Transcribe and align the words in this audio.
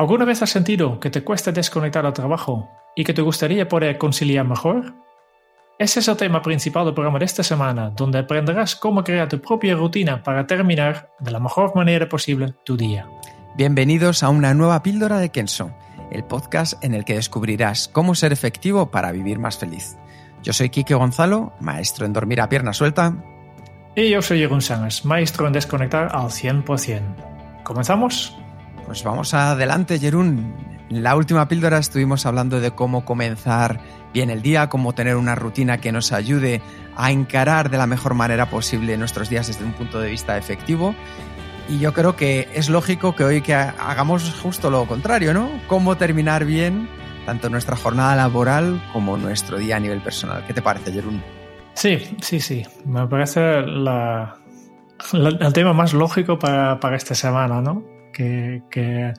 ¿Alguna 0.00 0.24
vez 0.24 0.40
has 0.40 0.48
sentido 0.48 0.98
que 0.98 1.10
te 1.10 1.22
cuesta 1.22 1.52
desconectar 1.52 2.06
al 2.06 2.14
trabajo 2.14 2.70
y 2.96 3.04
que 3.04 3.12
te 3.12 3.20
gustaría 3.20 3.68
poder 3.68 3.98
conciliar 3.98 4.46
mejor? 4.46 4.94
Ese 5.78 6.00
es 6.00 6.08
el 6.08 6.16
tema 6.16 6.40
principal 6.40 6.86
del 6.86 6.94
programa 6.94 7.18
de 7.18 7.26
esta 7.26 7.42
semana, 7.42 7.90
donde 7.90 8.20
aprenderás 8.20 8.76
cómo 8.76 9.04
crear 9.04 9.28
tu 9.28 9.38
propia 9.42 9.74
rutina 9.74 10.22
para 10.22 10.46
terminar 10.46 11.10
de 11.20 11.30
la 11.30 11.38
mejor 11.38 11.76
manera 11.76 12.08
posible 12.08 12.54
tu 12.64 12.78
día. 12.78 13.10
Bienvenidos 13.58 14.22
a 14.22 14.30
una 14.30 14.54
nueva 14.54 14.82
píldora 14.82 15.18
de 15.18 15.28
Kenso, 15.28 15.70
el 16.10 16.24
podcast 16.24 16.82
en 16.82 16.94
el 16.94 17.04
que 17.04 17.16
descubrirás 17.16 17.86
cómo 17.86 18.14
ser 18.14 18.32
efectivo 18.32 18.90
para 18.90 19.12
vivir 19.12 19.38
más 19.38 19.58
feliz. 19.58 19.98
Yo 20.42 20.54
soy 20.54 20.70
Quique 20.70 20.94
Gonzalo, 20.94 21.52
maestro 21.60 22.06
en 22.06 22.14
dormir 22.14 22.40
a 22.40 22.48
pierna 22.48 22.72
suelta. 22.72 23.22
Y 23.94 24.08
yo 24.08 24.22
soy 24.22 24.38
Jeroen 24.38 24.62
Sánchez, 24.62 25.04
maestro 25.04 25.46
en 25.46 25.52
desconectar 25.52 26.08
al 26.16 26.30
100%. 26.30 27.02
¿Comenzamos? 27.64 28.39
Pues 28.90 29.04
vamos 29.04 29.34
adelante, 29.34 30.00
Jerún. 30.00 30.52
En 30.90 31.04
la 31.04 31.14
última 31.14 31.46
píldora 31.46 31.78
estuvimos 31.78 32.26
hablando 32.26 32.58
de 32.58 32.72
cómo 32.72 33.04
comenzar 33.04 33.78
bien 34.12 34.30
el 34.30 34.42
día, 34.42 34.68
cómo 34.68 34.96
tener 34.96 35.14
una 35.14 35.36
rutina 35.36 35.78
que 35.78 35.92
nos 35.92 36.10
ayude 36.10 36.60
a 36.96 37.12
encarar 37.12 37.70
de 37.70 37.78
la 37.78 37.86
mejor 37.86 38.14
manera 38.14 38.50
posible 38.50 38.96
nuestros 38.96 39.28
días 39.28 39.46
desde 39.46 39.64
un 39.64 39.74
punto 39.74 40.00
de 40.00 40.10
vista 40.10 40.36
efectivo. 40.36 40.96
Y 41.68 41.78
yo 41.78 41.92
creo 41.92 42.16
que 42.16 42.48
es 42.52 42.68
lógico 42.68 43.14
que 43.14 43.22
hoy 43.22 43.42
que 43.42 43.54
hagamos 43.54 44.34
justo 44.42 44.70
lo 44.70 44.84
contrario, 44.86 45.32
¿no? 45.34 45.48
Cómo 45.68 45.96
terminar 45.96 46.44
bien 46.44 46.88
tanto 47.26 47.48
nuestra 47.48 47.76
jornada 47.76 48.16
laboral 48.16 48.82
como 48.92 49.16
nuestro 49.16 49.58
día 49.58 49.76
a 49.76 49.78
nivel 49.78 50.00
personal. 50.00 50.44
¿Qué 50.48 50.52
te 50.52 50.62
parece, 50.62 50.90
Jerún? 50.90 51.22
Sí, 51.74 52.16
sí, 52.22 52.40
sí. 52.40 52.66
Me 52.86 53.06
parece 53.06 53.58
el 53.60 54.32
tema 55.54 55.74
más 55.74 55.94
lógico 55.94 56.40
para, 56.40 56.80
para 56.80 56.96
esta 56.96 57.14
semana, 57.14 57.60
¿no? 57.60 57.99
Que, 58.12 58.62
que, 58.70 59.14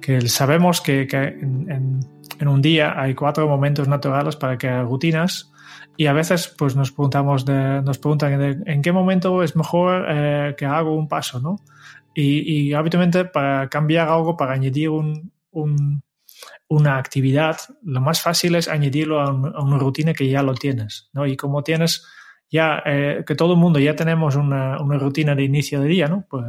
que 0.00 0.28
sabemos 0.28 0.80
que, 0.80 1.06
que 1.06 1.16
en, 1.16 2.00
en, 2.38 2.48
un 2.48 2.62
día 2.62 3.00
hay 3.00 3.14
cuatro 3.14 3.48
momentos 3.48 3.88
naturales 3.88 4.36
para 4.36 4.56
crear 4.56 4.84
rutinas 4.84 5.52
y 5.96 6.06
a 6.06 6.12
veces 6.12 6.48
pues 6.56 6.76
nos 6.76 6.92
preguntamos 6.92 7.44
de, 7.44 7.82
nos 7.82 7.98
preguntan 7.98 8.38
de, 8.38 8.72
en 8.72 8.82
qué 8.82 8.92
momento 8.92 9.42
es 9.42 9.56
mejor 9.56 10.06
eh, 10.08 10.54
que 10.56 10.66
hago 10.66 10.94
un 10.94 11.08
paso, 11.08 11.40
¿no? 11.40 11.56
Y, 12.14 12.68
y, 12.68 12.72
habitualmente 12.72 13.26
para 13.26 13.68
cambiar 13.68 14.08
algo, 14.08 14.36
para 14.36 14.54
añadir 14.54 14.88
un, 14.88 15.32
un, 15.50 16.02
una 16.68 16.96
actividad, 16.96 17.58
lo 17.82 18.00
más 18.00 18.22
fácil 18.22 18.54
es 18.54 18.68
añadirlo 18.68 19.20
a, 19.20 19.30
un, 19.32 19.46
a, 19.54 19.60
una 19.60 19.78
rutina 19.78 20.14
que 20.14 20.28
ya 20.28 20.42
lo 20.42 20.54
tienes, 20.54 21.10
¿no? 21.12 21.26
Y 21.26 21.36
como 21.36 21.62
tienes 21.62 22.06
ya, 22.50 22.82
eh, 22.86 23.24
que 23.26 23.34
todo 23.34 23.54
el 23.54 23.58
mundo 23.58 23.78
ya 23.78 23.96
tenemos 23.96 24.36
una, 24.36 24.80
una, 24.80 24.98
rutina 24.98 25.34
de 25.34 25.44
inicio 25.44 25.80
de 25.80 25.88
día, 25.88 26.08
¿no? 26.08 26.24
Pues, 26.28 26.44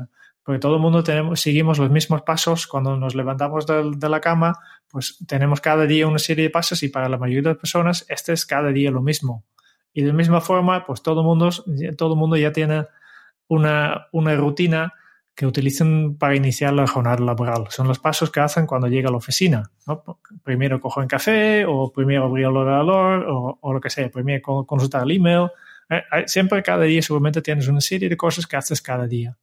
porque 0.47 0.59
todo 0.59 0.75
el 0.75 0.81
mundo 0.81 1.03
tenemos, 1.03 1.41
seguimos 1.41 1.77
los 1.77 1.89
mismos 1.89 2.21
pasos 2.21 2.67
cuando 2.67 2.95
nos 2.95 3.15
levantamos 3.15 3.67
de, 3.67 3.91
de, 3.97 4.07
la 4.07 4.21
cama, 4.21 4.57
pues 4.89 5.21
tenemos 5.27 5.59
cada 5.59 5.85
día 5.85 6.07
una 6.07 6.19
serie 6.19 6.45
de 6.45 6.49
pasos 6.49 6.83
y 6.83 6.87
para 6.87 7.09
la 7.09 7.17
mayoría 7.17 7.49
de 7.49 7.55
personas 7.55 8.05
este 8.07 8.31
es 8.31 8.45
cada 8.45 8.69
día 8.69 8.89
lo 8.89 9.01
mismo. 9.01 9.43
Y 9.91 10.03
de 10.03 10.07
la 10.07 10.13
misma 10.13 10.39
forma, 10.39 10.85
pues 10.85 11.01
todo 11.01 11.19
el 11.19 11.27
mundo, 11.27 11.49
todo 11.97 12.13
el 12.13 12.17
mundo 12.17 12.37
ya 12.37 12.53
tiene 12.53 12.85
una, 13.49 14.07
una 14.13 14.35
rutina 14.37 14.93
que 15.35 15.45
utilizan 15.45 16.15
para 16.15 16.37
iniciar 16.37 16.71
la 16.71 16.87
jornada 16.87 17.19
laboral. 17.25 17.65
Son 17.67 17.89
los 17.89 17.99
pasos 17.99 18.31
que 18.31 18.39
hacen 18.39 18.67
cuando 18.67 18.87
llega 18.87 19.09
a 19.09 19.11
la 19.11 19.17
oficina. 19.17 19.69
¿no? 19.85 20.01
Primero 20.43 20.79
cojo 20.79 21.01
un 21.01 21.07
café 21.07 21.65
o 21.65 21.91
primero 21.91 22.23
abrir 22.23 22.45
el 22.45 22.55
ordenador 22.55 23.25
o, 23.27 23.59
o 23.59 23.73
lo 23.73 23.81
que 23.81 23.89
sea, 23.89 24.09
primero 24.09 24.65
consultar 24.65 25.03
el 25.03 25.11
email. 25.11 25.49
Eh, 25.89 26.03
siempre 26.25 26.63
cada 26.63 26.83
día 26.83 27.01
seguramente 27.01 27.41
tienes 27.41 27.67
una 27.67 27.81
serie 27.81 28.07
de 28.07 28.15
cosas 28.15 28.47
que 28.47 28.55
haces 28.55 28.81
cada 28.81 29.07
día. 29.07 29.37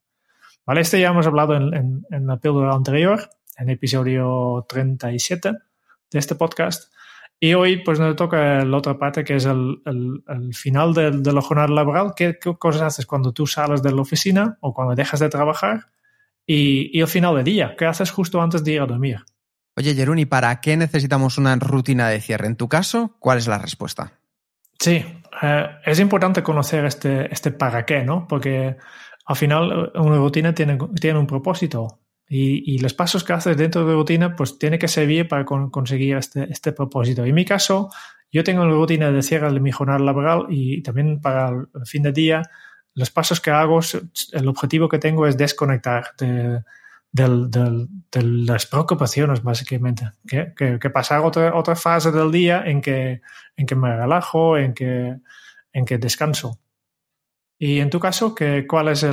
¿Vale? 0.66 0.80
Este 0.80 1.00
ya 1.00 1.10
hemos 1.10 1.26
hablado 1.26 1.54
en, 1.54 1.74
en, 1.74 2.06
en 2.10 2.26
la 2.26 2.38
píldora 2.38 2.74
anterior, 2.74 3.30
en 3.58 3.70
episodio 3.70 4.64
37 4.68 5.52
de 6.10 6.18
este 6.18 6.34
podcast. 6.34 6.92
Y 7.38 7.52
hoy 7.54 7.82
pues 7.84 7.98
nos 7.98 8.16
toca 8.16 8.64
la 8.64 8.76
otra 8.76 8.96
parte 8.96 9.24
que 9.24 9.36
es 9.36 9.44
el, 9.44 9.82
el, 9.84 10.22
el 10.26 10.54
final 10.54 10.94
de, 10.94 11.10
de, 11.10 11.32
la 11.32 11.42
jornada 11.42 11.68
laboral. 11.68 12.12
¿Qué, 12.16 12.38
¿Qué, 12.40 12.56
cosas 12.56 12.82
haces 12.82 13.06
cuando 13.06 13.32
tú 13.32 13.46
sales 13.46 13.82
de 13.82 13.92
la 13.92 14.00
oficina 14.00 14.56
o 14.60 14.72
cuando 14.72 14.94
dejas 14.94 15.20
de 15.20 15.28
trabajar? 15.28 15.88
Y, 16.46 16.96
y 16.96 17.00
el 17.00 17.08
final 17.08 17.34
del 17.36 17.44
día. 17.44 17.74
¿Qué 17.76 17.84
haces 17.84 18.10
justo 18.10 18.40
antes 18.40 18.64
de 18.64 18.72
ir 18.72 18.80
a 18.80 18.86
dormir? 18.86 19.18
Oye, 19.76 19.94
Jerún, 19.94 20.20
¿y 20.20 20.26
para 20.26 20.60
qué 20.60 20.76
necesitamos 20.76 21.36
una 21.36 21.56
rutina 21.56 22.08
de 22.08 22.20
cierre? 22.20 22.46
En 22.46 22.56
tu 22.56 22.68
caso, 22.68 23.16
¿cuál 23.18 23.38
es 23.38 23.48
la 23.48 23.58
respuesta? 23.58 24.12
Sí, 24.78 25.04
eh, 25.42 25.66
es 25.84 26.00
importante 26.00 26.42
conocer 26.42 26.84
este, 26.84 27.32
este 27.32 27.50
para 27.50 27.84
qué, 27.84 28.04
¿no? 28.04 28.26
Porque 28.28 28.76
al 29.24 29.36
final 29.36 29.92
una 29.94 30.16
rutina 30.16 30.54
tiene, 30.54 30.78
tiene 31.00 31.18
un 31.18 31.26
propósito. 31.26 32.00
Y, 32.26 32.78
los 32.78 32.94
pasos 32.94 33.22
que 33.22 33.32
haces 33.32 33.56
dentro 33.56 33.82
de 33.82 33.92
la 33.92 33.98
rutina, 33.98 34.34
pues 34.34 34.58
tiene 34.58 34.78
que 34.78 34.88
servir 34.88 35.28
para 35.28 35.44
con, 35.44 35.70
conseguir 35.70 36.16
este, 36.16 36.50
este 36.50 36.72
propósito. 36.72 37.24
En 37.24 37.34
mi 37.34 37.44
caso, 37.44 37.90
yo 38.32 38.42
tengo 38.42 38.62
una 38.62 38.72
rutina 38.72 39.12
de 39.12 39.22
cierre 39.22 39.52
de 39.52 39.60
mi 39.60 39.70
jornada 39.70 40.00
laboral 40.00 40.46
y 40.48 40.82
también 40.82 41.20
para 41.20 41.50
el 41.50 41.86
fin 41.86 42.02
de 42.02 42.12
día, 42.12 42.42
los 42.94 43.10
pasos 43.10 43.40
que 43.40 43.50
hago, 43.50 43.80
el 44.32 44.48
objetivo 44.48 44.88
que 44.88 44.98
tengo 44.98 45.26
es 45.26 45.36
desconectar 45.36 46.12
de, 46.18 46.62
de, 47.12 47.28
de, 47.48 47.86
de 48.10 48.22
las 48.22 48.66
preocupaciones, 48.66 49.42
básicamente. 49.42 50.10
Que, 50.26 50.52
que, 50.56 50.78
que, 50.78 50.90
pasar 50.90 51.20
otra, 51.20 51.54
otra 51.54 51.76
fase 51.76 52.10
del 52.10 52.32
día 52.32 52.64
en 52.66 52.80
que, 52.80 53.20
en 53.56 53.66
que 53.66 53.74
me 53.76 53.96
relajo, 53.96 54.56
en 54.58 54.74
que, 54.74 55.18
en 55.72 55.84
que 55.84 55.98
descanso. 55.98 56.58
Y 57.58 57.80
en 57.80 57.90
tu 57.90 58.00
caso, 58.00 58.34
¿qué, 58.34 58.66
¿cuál 58.66 58.88
es 58.88 59.06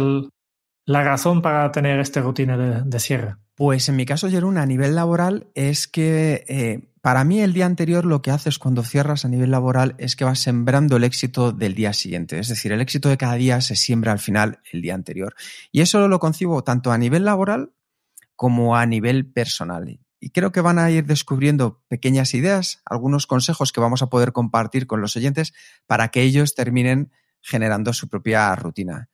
la 0.86 1.04
razón 1.04 1.42
para 1.42 1.72
tener 1.72 2.00
esta 2.00 2.22
rutina 2.22 2.58
de, 2.58 2.82
de 2.84 3.00
cierre? 3.00 3.36
Pues 3.56 3.88
en 3.90 3.96
mi 3.96 4.06
caso, 4.06 4.30
Jerón, 4.30 4.58
a 4.58 4.66
nivel 4.66 4.96
laboral 4.96 5.48
es 5.54 5.88
que 5.88 6.46
eh, 6.48 6.92
para 7.02 7.24
mí 7.24 7.42
el 7.42 7.54
día 7.54 7.66
anterior 7.66 8.06
lo 8.06 8.22
que 8.22 8.32
haces 8.32 8.60
cuando 8.60 8.84
cierras 8.84 9.26
a 9.26 9.28
nivel 9.28 9.52
laboral 9.52 9.96
es 9.98 10.16
que 10.16 10.24
vas 10.24 10.40
sembrando 10.40 10.98
el 10.98 11.04
éxito 11.04 11.52
del 11.52 11.76
día 11.76 11.94
siguiente. 11.94 12.40
Es 12.40 12.48
decir, 12.48 12.72
el 12.72 12.82
éxito 12.82 13.10
de 13.10 13.18
cada 13.18 13.36
día 13.36 13.60
se 13.62 13.76
siembra 13.76 14.12
al 14.12 14.20
final 14.20 14.60
el 14.72 14.82
día 14.82 14.94
anterior. 14.94 15.36
Y 15.72 15.82
eso 15.82 16.08
lo 16.08 16.20
concibo 16.20 16.64
tanto 16.64 16.92
a 16.92 16.98
nivel 16.98 17.26
laboral 17.26 17.72
como 18.36 18.76
a 18.76 18.86
nivel 18.86 19.26
personal. 19.26 20.00
Y 20.20 20.30
creo 20.30 20.52
que 20.52 20.62
van 20.62 20.78
a 20.78 20.92
ir 20.92 21.06
descubriendo 21.06 21.84
pequeñas 21.88 22.36
ideas, 22.36 22.82
algunos 22.86 23.26
consejos 23.26 23.72
que 23.72 23.82
vamos 23.82 24.04
a 24.04 24.10
poder 24.10 24.32
compartir 24.32 24.86
con 24.86 25.02
los 25.02 25.16
oyentes 25.16 25.54
para 25.88 26.10
que 26.10 26.22
ellos 26.22 26.54
terminen 26.54 27.12
generando 27.42 27.94
su 27.94 28.08
propia 28.08 28.56
rutina. 28.56 29.10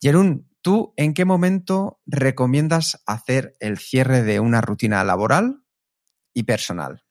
Jerún, 0.00 0.48
¿Tú 0.60 0.92
en 0.96 1.14
qué 1.14 1.24
momento 1.24 2.00
recomiendas 2.06 3.02
hacer 3.06 3.56
el 3.60 3.78
cierre 3.78 4.22
de 4.22 4.40
una 4.40 4.60
rutina 4.60 5.04
laboral 5.04 5.62
y 6.34 6.42
personal? 6.42 7.04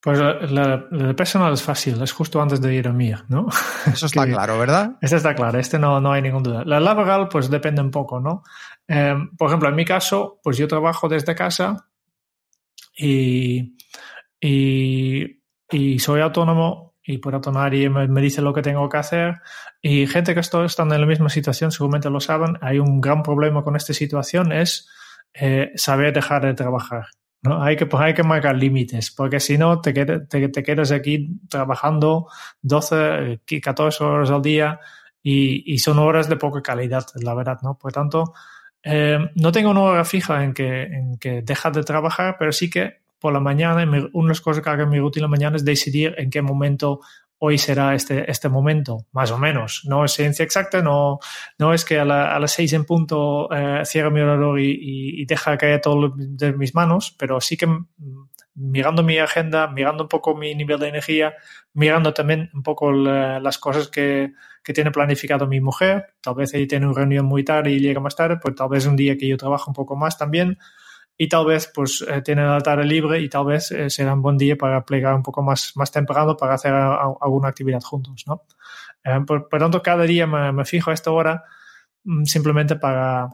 Pues 0.00 0.18
la, 0.20 0.86
la 0.90 1.16
personal 1.16 1.52
es 1.54 1.62
fácil, 1.62 2.00
es 2.00 2.12
justo 2.12 2.40
antes 2.40 2.60
de 2.60 2.74
ir 2.74 2.86
a 2.86 2.92
mí, 2.92 3.10
¿no? 3.28 3.48
Eso 3.86 4.06
está 4.06 4.26
claro, 4.26 4.58
¿verdad? 4.58 4.96
Este 5.00 5.16
está 5.16 5.34
claro, 5.34 5.58
este 5.58 5.78
no, 5.78 6.00
no 6.00 6.12
hay 6.12 6.22
ninguna 6.22 6.48
duda. 6.48 6.64
La 6.64 6.78
laboral, 6.78 7.28
pues 7.28 7.50
depende 7.50 7.80
un 7.80 7.90
poco, 7.90 8.20
¿no? 8.20 8.44
Eh, 8.86 9.16
por 9.36 9.48
ejemplo, 9.48 9.68
en 9.68 9.74
mi 9.74 9.84
caso, 9.84 10.38
pues 10.44 10.58
yo 10.58 10.68
trabajo 10.68 11.08
desde 11.08 11.34
casa 11.34 11.88
y, 12.96 13.76
y, 14.40 15.42
y 15.70 15.98
soy 15.98 16.20
autónomo 16.20 16.95
y 17.06 17.18
por 17.18 17.32
tanto 17.32 17.52
nadie 17.52 17.88
me, 17.88 18.08
me, 18.08 18.20
dice 18.20 18.42
lo 18.42 18.52
que 18.52 18.62
tengo 18.62 18.88
que 18.88 18.96
hacer. 18.96 19.36
Y 19.80 20.06
gente 20.06 20.34
que 20.34 20.40
está, 20.40 20.64
están 20.64 20.92
en 20.92 21.00
la 21.00 21.06
misma 21.06 21.28
situación 21.28 21.70
seguramente 21.70 22.10
lo 22.10 22.20
saben. 22.20 22.58
Hay 22.60 22.78
un 22.78 23.00
gran 23.00 23.22
problema 23.22 23.62
con 23.62 23.76
esta 23.76 23.94
situación, 23.94 24.50
es 24.52 24.88
eh, 25.32 25.70
saber 25.76 26.12
dejar 26.12 26.44
de 26.44 26.54
trabajar. 26.54 27.06
¿no? 27.42 27.62
Hay, 27.62 27.76
que, 27.76 27.86
pues 27.86 28.02
hay 28.02 28.14
que 28.14 28.24
marcar 28.24 28.56
límites, 28.56 29.12
porque 29.12 29.38
si 29.38 29.56
no 29.56 29.80
te, 29.80 29.92
te, 29.92 30.48
te, 30.48 30.62
quedas 30.64 30.90
aquí 30.90 31.38
trabajando 31.48 32.26
12, 32.62 33.40
14 33.62 34.04
horas 34.04 34.30
al 34.30 34.42
día 34.42 34.80
y, 35.22 35.72
y, 35.72 35.78
son 35.78 35.98
horas 36.00 36.28
de 36.28 36.36
poca 36.36 36.60
calidad, 36.62 37.04
la 37.22 37.34
verdad. 37.34 37.58
¿no? 37.62 37.78
Por 37.78 37.92
tanto, 37.92 38.32
eh, 38.82 39.18
no 39.34 39.52
tengo 39.52 39.70
una 39.70 39.82
hora 39.82 40.04
fija 40.04 40.42
en 40.42 40.54
que, 40.54 40.82
en 40.84 41.18
que 41.18 41.42
dejas 41.42 41.72
de 41.72 41.84
trabajar, 41.84 42.36
pero 42.38 42.50
sí 42.50 42.68
que 42.70 43.05
por 43.18 43.32
la 43.32 43.40
mañana, 43.40 43.82
una 44.12 44.26
de 44.26 44.28
las 44.28 44.40
cosas 44.40 44.62
que 44.62 44.70
hago 44.70 44.82
en 44.82 44.90
mi 44.90 44.98
rutina 44.98 45.28
mañana 45.28 45.56
es 45.56 45.64
decidir 45.64 46.14
en 46.18 46.30
qué 46.30 46.42
momento 46.42 47.00
hoy 47.38 47.58
será 47.58 47.94
este, 47.94 48.30
este 48.30 48.48
momento, 48.48 49.06
más 49.12 49.30
o 49.30 49.38
menos. 49.38 49.82
No 49.84 50.04
es 50.04 50.12
ciencia 50.12 50.44
exacta, 50.44 50.82
no, 50.82 51.18
no 51.58 51.74
es 51.74 51.84
que 51.84 51.98
a, 51.98 52.04
las 52.04 52.52
seis 52.52 52.72
en 52.72 52.84
punto 52.84 53.52
eh, 53.52 53.82
cierre 53.84 54.10
mi 54.10 54.20
ordenador 54.20 54.60
y, 54.60 55.20
y, 55.20 55.26
deja 55.26 55.56
caer 55.58 55.80
todo 55.80 56.14
de 56.16 56.52
mis 56.54 56.74
manos, 56.74 57.14
pero 57.18 57.40
sí 57.40 57.56
que 57.56 57.66
mm, 57.66 57.86
mirando 58.54 59.02
mi 59.02 59.18
agenda, 59.18 59.68
mirando 59.68 60.04
un 60.04 60.08
poco 60.08 60.34
mi 60.34 60.54
nivel 60.54 60.78
de 60.78 60.88
energía, 60.88 61.34
mirando 61.74 62.14
también 62.14 62.50
un 62.54 62.62
poco 62.62 62.90
las 62.90 63.58
cosas 63.58 63.88
que, 63.88 64.32
que, 64.64 64.72
tiene 64.72 64.90
planificado 64.90 65.46
mi 65.46 65.60
mujer. 65.60 66.14
Tal 66.22 66.34
vez 66.34 66.54
ella 66.54 66.66
tiene 66.66 66.86
una 66.86 66.94
reunión 66.96 67.26
muy 67.26 67.44
tarde 67.44 67.70
y 67.70 67.80
llega 67.80 68.00
más 68.00 68.16
tarde, 68.16 68.38
pues 68.40 68.54
tal 68.54 68.70
vez 68.70 68.86
un 68.86 68.96
día 68.96 69.16
que 69.18 69.28
yo 69.28 69.36
trabajo 69.36 69.70
un 69.70 69.74
poco 69.74 69.94
más 69.94 70.16
también 70.16 70.56
y 71.18 71.28
tal 71.28 71.46
vez 71.46 71.70
pues 71.74 72.04
eh, 72.06 72.20
tiene 72.22 72.44
la 72.44 72.60
tarde 72.60 72.84
libre 72.84 73.20
y 73.20 73.28
tal 73.28 73.46
vez 73.46 73.70
eh, 73.70 73.88
será 73.88 74.14
un 74.14 74.22
buen 74.22 74.36
día 74.36 74.56
para 74.56 74.84
plegar 74.84 75.14
un 75.14 75.22
poco 75.22 75.42
más, 75.42 75.72
más 75.76 75.90
temprano 75.90 76.36
para 76.36 76.54
hacer 76.54 76.72
alguna 76.72 77.48
actividad 77.48 77.80
juntos, 77.80 78.24
¿no? 78.26 78.42
Eh, 79.02 79.20
por, 79.26 79.48
por, 79.48 79.60
tanto, 79.60 79.82
cada 79.82 80.04
día 80.04 80.26
me, 80.26 80.64
fijo 80.64 80.90
a 80.90 80.94
esta 80.94 81.10
hora 81.10 81.44
mm, 82.04 82.24
simplemente 82.24 82.76
para, 82.76 83.30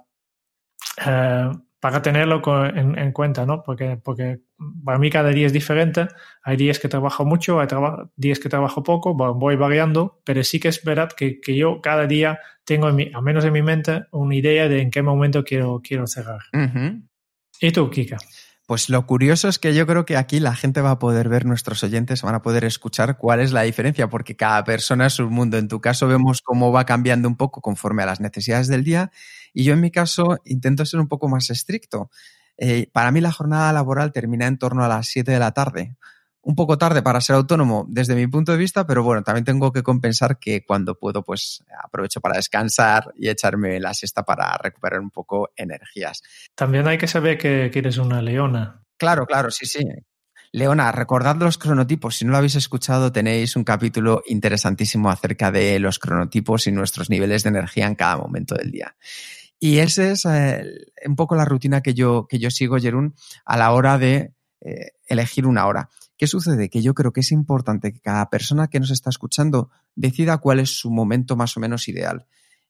para 1.81 2.03
tenerlo 2.03 2.43
en, 2.67 2.97
en, 2.99 3.13
cuenta, 3.13 3.47
¿no? 3.47 3.63
Porque, 3.63 3.97
porque 3.97 4.43
para 4.85 4.99
mí 4.99 5.11
cada 5.11 5.31
día 5.31 5.47
es 5.47 5.53
diferente. 5.53 6.07
Hay 6.45 6.57
días 6.57 6.79
que 6.79 6.89
trabajo 6.89 7.25
mucho, 7.25 7.59
hay 7.59 7.67
días 8.15 8.39
que 8.39 8.49
trabajo 8.49 8.83
poco, 8.83 9.15
voy 9.15 9.57
variando, 9.57 10.21
pero 10.25 10.45
sí 10.45 10.61
que 10.61 10.69
es 10.69 10.85
verdad 10.85 11.11
que, 11.11 11.41
que 11.41 11.57
yo 11.57 11.81
cada 11.81 12.07
día 12.07 12.39
tengo, 12.65 12.89
en 12.89 13.17
al 13.17 13.23
menos 13.23 13.45
en 13.45 13.53
mi 13.53 13.63
mente, 13.63 14.05
una 14.13 14.37
idea 14.37 14.69
de 14.69 14.83
en 14.83 14.91
qué 14.91 15.03
momento 15.03 15.43
quiero, 15.43 15.81
quiero 15.83 16.07
cerrar. 16.07 16.43
¿Y 17.63 17.71
tú, 17.71 17.89
Kika? 17.91 18.19
Pues 18.67 18.89
lo 18.89 19.07
curioso 19.07 19.49
es 19.49 19.61
que 19.61 19.73
yo 19.73 19.87
creo 19.87 20.05
que 20.05 20.17
aquí 20.17 20.41
la 20.41 20.57
gente 20.57 20.81
va 20.81 20.91
a 20.91 20.99
poder 20.99 21.29
ver, 21.29 21.47
nuestros 21.47 21.85
oyentes 21.85 22.23
van 22.23 22.35
a 22.35 22.43
poder 22.43 22.65
escuchar 22.65 23.17
cuál 23.19 23.39
es 23.39 23.53
la 23.53 23.63
diferencia, 23.63 24.09
porque 24.09 24.35
cada 24.35 24.65
persona 24.65 25.07
es 25.07 25.21
un 25.21 25.33
mundo. 25.33 25.59
En 25.59 25.69
tu 25.69 25.81
caso 25.81 26.09
vemos 26.09 26.43
cómo 26.43 26.73
va 26.73 26.85
cambiando 26.85 27.29
un 27.29 27.37
poco 27.37 27.61
conforme 27.61 28.03
a 28.03 28.07
las 28.07 28.21
necesidades 28.21 28.67
del 28.67 28.83
día 28.83 29.13
y 29.55 29.63
yo 29.63 29.75
en 29.75 29.81
mi 29.81 29.93
caso 29.93 30.39
intento 30.45 30.85
ser 30.85 30.99
un 30.99 31.07
poco 31.07 31.29
más 31.29 31.51
estricto. 31.51 32.11
Eh, 32.57 32.89
para 32.93 33.13
mí 33.13 33.21
la 33.21 33.31
jornada 33.31 33.73
laboral 33.73 34.11
termina 34.11 34.49
en 34.49 34.59
torno 34.59 34.85
a 34.85 34.89
las 34.89 35.07
7 35.07 35.31
de 35.31 35.39
la 35.39 35.53
tarde 35.53 35.95
un 36.43 36.55
poco 36.55 36.77
tarde 36.77 37.03
para 37.03 37.21
ser 37.21 37.37
autónomo 37.37 37.87
desde 37.89 38.15
mi 38.15 38.27
punto 38.27 38.53
de 38.53 38.59
vista, 38.59 38.87
pero 38.87 39.03
bueno, 39.03 39.23
también 39.23 39.45
tengo 39.45 39.73
que 39.73 39.83
compensar 39.83 40.39
que 40.39 40.65
cuando 40.65 40.99
puedo, 40.99 41.23
pues 41.23 41.65
aprovecho 41.83 42.21
para 42.21 42.37
descansar 42.37 43.13
y 43.17 43.29
echarme 43.29 43.79
la 43.81 43.95
siesta 43.95 44.25
para 44.25 44.57
recuperar 44.59 45.01
un 45.01 45.11
poco 45.11 45.51
energías. 45.57 46.23
También 46.55 46.87
hay 46.89 46.99
que 46.99 47.07
saber 47.07 47.39
que, 47.39 47.71
que 47.73 47.79
eres 47.79 47.99
una 47.99 48.21
leona. 48.21 48.85
Claro, 48.97 49.27
claro, 49.27 49.51
sí, 49.51 49.67
sí. 49.67 49.85
Leona, 50.55 50.93
recordad 50.93 51.37
los 51.37 51.57
cronotipos. 51.57 52.17
Si 52.17 52.27
no 52.27 52.33
lo 52.33 52.37
habéis 52.37 52.57
escuchado, 52.57 53.11
tenéis 53.11 53.57
un 53.57 53.65
capítulo 53.65 54.23
interesantísimo 54.27 55.11
acerca 55.11 55.51
de 55.51 55.79
los 55.79 55.99
cronotipos 55.99 56.67
y 56.67 56.73
nuestros 56.73 57.09
niveles 57.09 57.43
de 57.43 57.49
energía 57.49 57.87
en 57.87 57.95
cada 57.95 58.19
momento 58.19 58.55
del 58.55 58.71
día. 58.71 58.95
Y 59.59 59.79
esa 59.79 60.11
es 60.11 60.27
eh, 60.27 60.65
un 61.07 61.17
poco 61.17 61.37
la 61.37 61.45
rutina 61.47 61.81
que 61.81 61.95
yo, 61.95 62.27
que 62.29 62.39
yo 62.39 62.51
sigo, 62.51 62.79
Jerún, 62.79 63.15
a 63.47 63.57
la 63.57 63.73
hora 63.73 63.97
de 63.97 64.35
eh, 64.61 64.91
elegir 65.07 65.47
una 65.47 65.67
hora. 65.67 65.89
¿Qué 66.23 66.29
sucede? 66.29 66.71
Que 66.71 66.83
yo 66.83 66.95
creo 66.95 67.13
que 67.13 67.19
es 67.19 67.33
importante 67.33 67.93
que 67.93 67.99
cada 67.99 68.31
persona 68.31 68.69
que 68.69 68.79
nos 68.79 68.93
está 68.93 69.11
escuchando 69.11 69.71
decida 69.97 70.39
cuál 70.39 70.61
es 70.61 70.79
su 70.79 70.89
momento 70.89 71.35
más 71.35 71.57
o 71.57 71.61
menos 71.61 71.89
ideal. 71.89 72.27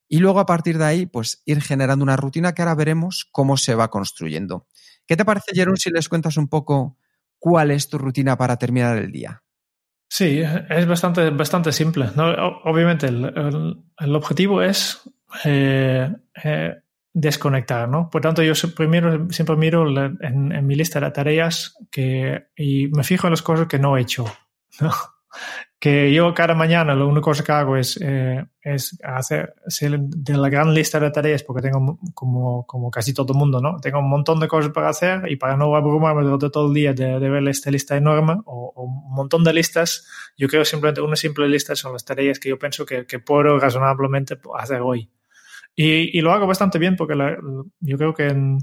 Y 0.09 0.21
luego 0.21 0.41
a 0.41 0.47
partir 0.47 0.79
de 0.79 0.87
ahí, 0.87 1.05
pues 1.05 1.43
ir 1.45 1.61
generando 1.61 2.03
una 2.03 2.17
rutina 2.17 2.55
que 2.55 2.63
ahora 2.63 2.75
veremos 2.75 3.29
cómo 3.31 3.59
se 3.59 3.75
va 3.75 3.91
construyendo. 3.91 4.69
¿Qué 5.07 5.19
te 5.19 5.27
parece, 5.27 5.53
Jerón, 5.55 5.77
si 5.77 5.91
les 5.91 6.09
cuentas 6.09 6.39
un 6.39 6.49
poco 6.49 6.97
cuál 7.39 7.73
es 7.73 7.91
tu 7.91 7.99
rutina 7.99 8.39
para 8.39 8.57
terminar 8.57 8.97
el 8.97 9.13
día? 9.13 9.43
Sí, 10.09 10.41
es 10.71 10.87
bastante, 10.87 11.29
bastante 11.29 11.73
simple. 11.73 12.09
¿no? 12.17 12.33
Obviamente, 12.65 13.09
el, 13.09 13.85
el, 13.99 14.17
objetivo 14.17 14.63
es 14.63 15.03
eh, 15.45 16.11
eh, 16.43 16.75
desconectar, 17.14 17.88
¿no? 17.88 18.09
Por 18.11 18.23
tanto, 18.23 18.43
yo 18.43 18.55
primero 18.75 19.31
siempre 19.31 19.56
miro 19.56 19.87
en, 19.88 20.53
en, 20.53 20.67
mi 20.67 20.75
lista 20.75 21.00
de 21.00 21.11
tareas 21.11 21.76
que, 21.91 22.47
y 22.56 22.88
me 22.88 23.05
fijo 23.05 23.26
en 23.26 23.32
las 23.32 23.43
cosas 23.43 23.67
que 23.67 23.79
no 23.79 23.97
he 23.97 24.00
hecho, 24.03 24.25
¿no? 24.81 24.91
Que 25.79 26.12
yo 26.12 26.32
cada 26.32 26.55
mañana 26.55 26.94
lo 26.94 27.09
único 27.09 27.32
que 27.32 27.53
hago 27.53 27.76
es, 27.76 27.99
eh, 28.00 28.44
es 28.61 28.97
hacer 29.03 29.55
de 29.67 30.37
la 30.37 30.49
gran 30.49 30.73
lista 30.73 31.00
de 31.00 31.11
tareas, 31.11 31.43
porque 31.43 31.62
tengo 31.62 31.99
como, 32.14 32.64
como 32.67 32.88
casi 32.88 33.12
todo 33.12 33.32
el 33.32 33.38
mundo, 33.38 33.61
¿no? 33.61 33.81
Tengo 33.81 33.99
un 33.99 34.08
montón 34.08 34.38
de 34.38 34.47
cosas 34.47 34.70
para 34.70 34.91
hacer 34.91 35.29
y 35.29 35.35
para 35.35 35.56
no 35.56 35.75
abrumarme 35.75 36.23
durante 36.23 36.50
todo 36.50 36.69
el 36.69 36.75
día 36.75 36.93
de, 36.93 37.19
de 37.19 37.31
ver 37.31 37.49
esta 37.49 37.70
lista 37.73 37.97
enorme 37.97 38.35
o, 38.44 38.73
o, 38.76 38.82
un 38.85 39.12
montón 39.12 39.43
de 39.43 39.55
listas, 39.55 40.06
yo 40.37 40.47
creo 40.47 40.65
simplemente 40.65 41.00
una 41.00 41.17
simple 41.17 41.49
lista 41.49 41.75
son 41.75 41.94
las 41.94 42.05
tareas 42.05 42.38
que 42.38 42.50
yo 42.50 42.58
pienso 42.61 42.87
que, 42.87 43.05
que 43.05 43.19
puedo 43.19 43.58
razonablemente 43.58 44.38
hacer 44.56 44.82
hoy. 44.82 45.11
Y, 45.75 46.19
y, 46.19 46.21
lo 46.21 46.33
hago 46.33 46.47
bastante 46.47 46.79
bien 46.79 46.97
porque 46.97 47.15
la, 47.15 47.37
yo 47.81 47.97
creo 47.97 48.13
que 48.13 48.27
en 48.29 48.59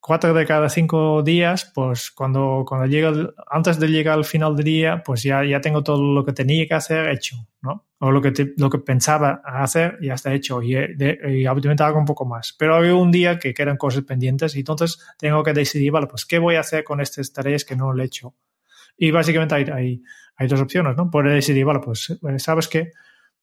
cuatro 0.00 0.32
de 0.32 0.46
cada 0.46 0.68
cinco 0.68 1.22
días, 1.22 1.70
pues 1.74 2.10
cuando, 2.10 2.64
cuando 2.66 2.86
llega, 2.86 3.12
antes 3.48 3.78
de 3.78 3.88
llegar 3.88 4.18
al 4.18 4.24
final 4.24 4.56
del 4.56 4.64
día, 4.64 5.02
pues 5.04 5.22
ya, 5.22 5.44
ya 5.44 5.60
tengo 5.60 5.82
todo 5.82 6.02
lo 6.02 6.24
que 6.24 6.32
tenía 6.32 6.66
que 6.66 6.74
hacer 6.74 7.08
hecho, 7.10 7.36
¿no? 7.60 7.86
O 7.98 8.10
lo 8.10 8.22
que, 8.22 8.32
te, 8.32 8.54
lo 8.56 8.70
que 8.70 8.78
pensaba 8.78 9.42
hacer 9.44 9.98
ya 10.00 10.14
está 10.14 10.32
hecho 10.32 10.62
y, 10.62 10.72
de, 10.72 11.18
y 11.28 11.46
obviamente 11.46 11.82
hago 11.82 11.98
un 11.98 12.06
poco 12.06 12.24
más. 12.24 12.54
Pero 12.58 12.76
hay 12.76 12.90
un 12.90 13.10
día 13.10 13.38
que 13.38 13.52
quedan 13.52 13.76
cosas 13.76 14.04
pendientes 14.04 14.56
y 14.56 14.60
entonces 14.60 14.98
tengo 15.18 15.42
que 15.42 15.52
decidir, 15.52 15.92
vale, 15.92 16.06
pues 16.06 16.24
qué 16.24 16.38
voy 16.38 16.54
a 16.54 16.60
hacer 16.60 16.82
con 16.82 17.00
estas 17.00 17.32
tareas 17.32 17.64
que 17.64 17.76
no 17.76 17.92
lo 17.92 18.02
he 18.02 18.06
hecho. 18.06 18.34
Y 18.96 19.10
básicamente 19.10 19.54
hay, 19.54 19.64
hay, 19.64 20.02
hay 20.36 20.48
dos 20.48 20.60
opciones, 20.60 20.96
¿no? 20.96 21.10
Puedes 21.10 21.34
decidir, 21.34 21.64
vale, 21.64 21.80
pues 21.80 22.18
sabes 22.38 22.68
que 22.68 22.90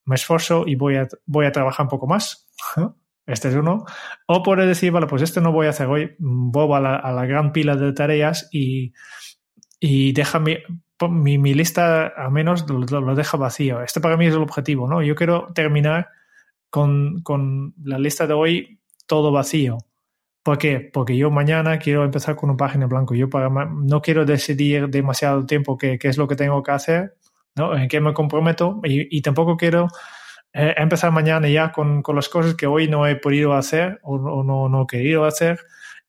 me 0.04 0.16
esfuerzo 0.16 0.64
y 0.66 0.74
voy 0.74 0.96
a, 0.96 1.06
voy 1.26 1.46
a 1.46 1.52
trabajar 1.52 1.84
un 1.84 1.90
poco 1.90 2.06
más. 2.06 2.47
Este 3.28 3.48
es 3.48 3.54
uno. 3.54 3.84
O 4.26 4.42
puede 4.42 4.66
decir, 4.66 4.90
vale, 4.90 5.06
pues 5.06 5.20
este 5.20 5.42
no 5.42 5.52
voy 5.52 5.66
a 5.66 5.70
hacer 5.70 5.86
hoy, 5.86 6.16
voy 6.18 6.74
a 6.74 6.80
la, 6.80 6.96
a 6.96 7.12
la 7.12 7.26
gran 7.26 7.52
pila 7.52 7.76
de 7.76 7.92
tareas 7.92 8.48
y, 8.50 8.94
y 9.78 10.12
deja 10.12 10.38
mi, 10.38 10.56
mi, 11.10 11.36
mi 11.36 11.52
lista 11.52 12.06
al 12.06 12.32
menos 12.32 12.68
lo, 12.70 12.78
lo, 12.78 13.14
deja 13.14 13.36
vacío. 13.36 13.82
Este 13.82 14.00
para 14.00 14.16
mí 14.16 14.26
es 14.26 14.34
el 14.34 14.40
objetivo, 14.40 14.88
¿no? 14.88 15.02
Yo 15.02 15.14
quiero 15.14 15.46
terminar 15.54 16.08
con, 16.70 17.20
con 17.22 17.74
la 17.84 17.98
lista 17.98 18.26
de 18.26 18.32
hoy 18.32 18.80
todo 19.06 19.30
vacío. 19.30 19.76
¿Por 20.42 20.56
qué? 20.56 20.80
Porque 20.80 21.14
yo 21.14 21.30
mañana 21.30 21.78
quiero 21.78 22.04
empezar 22.04 22.34
con 22.34 22.48
una 22.48 22.56
página 22.56 22.84
en 22.84 22.88
blanco. 22.88 23.14
Yo 23.14 23.28
para, 23.28 23.50
no 23.50 24.00
quiero 24.00 24.24
decidir 24.24 24.88
demasiado 24.88 25.44
tiempo 25.44 25.76
qué, 25.76 25.98
qué 25.98 26.08
es 26.08 26.16
lo 26.16 26.26
que 26.26 26.36
tengo 26.36 26.62
que 26.62 26.70
hacer, 26.70 27.16
¿no? 27.56 27.76
en 27.76 27.88
qué 27.88 28.00
me 28.00 28.14
comprometo 28.14 28.80
y, 28.84 29.14
y 29.14 29.20
tampoco 29.20 29.58
quiero 29.58 29.88
eh, 30.52 30.74
empezar 30.76 31.12
mañana 31.12 31.48
ya 31.48 31.72
con, 31.72 32.02
con, 32.02 32.16
las 32.16 32.28
cosas 32.28 32.54
que 32.54 32.66
hoy 32.66 32.88
no 32.88 33.06
he 33.06 33.16
podido 33.16 33.52
hacer 33.54 33.98
o, 34.02 34.16
o 34.16 34.42
no, 34.42 34.68
no, 34.68 34.82
he 34.82 34.86
querido 34.86 35.24
hacer 35.24 35.60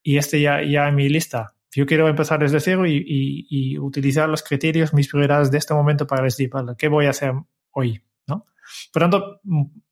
y 0.02 0.16
este 0.16 0.40
ya, 0.40 0.62
ya 0.62 0.88
en 0.88 0.94
mi 0.94 1.08
lista. 1.08 1.54
Yo 1.72 1.86
quiero 1.86 2.08
empezar 2.08 2.40
desde 2.40 2.58
cero 2.58 2.86
y, 2.86 2.96
y, 2.96 3.46
y, 3.48 3.78
utilizar 3.78 4.28
los 4.28 4.42
criterios, 4.42 4.92
mis 4.92 5.08
prioridades 5.08 5.50
de 5.50 5.58
este 5.58 5.72
momento 5.72 6.06
para 6.06 6.22
decir, 6.22 6.50
vale, 6.50 6.72
¿qué 6.76 6.88
voy 6.88 7.06
a 7.06 7.10
hacer 7.10 7.32
hoy? 7.70 8.02
¿no? 8.26 8.44
Por 8.92 9.02
tanto, 9.02 9.40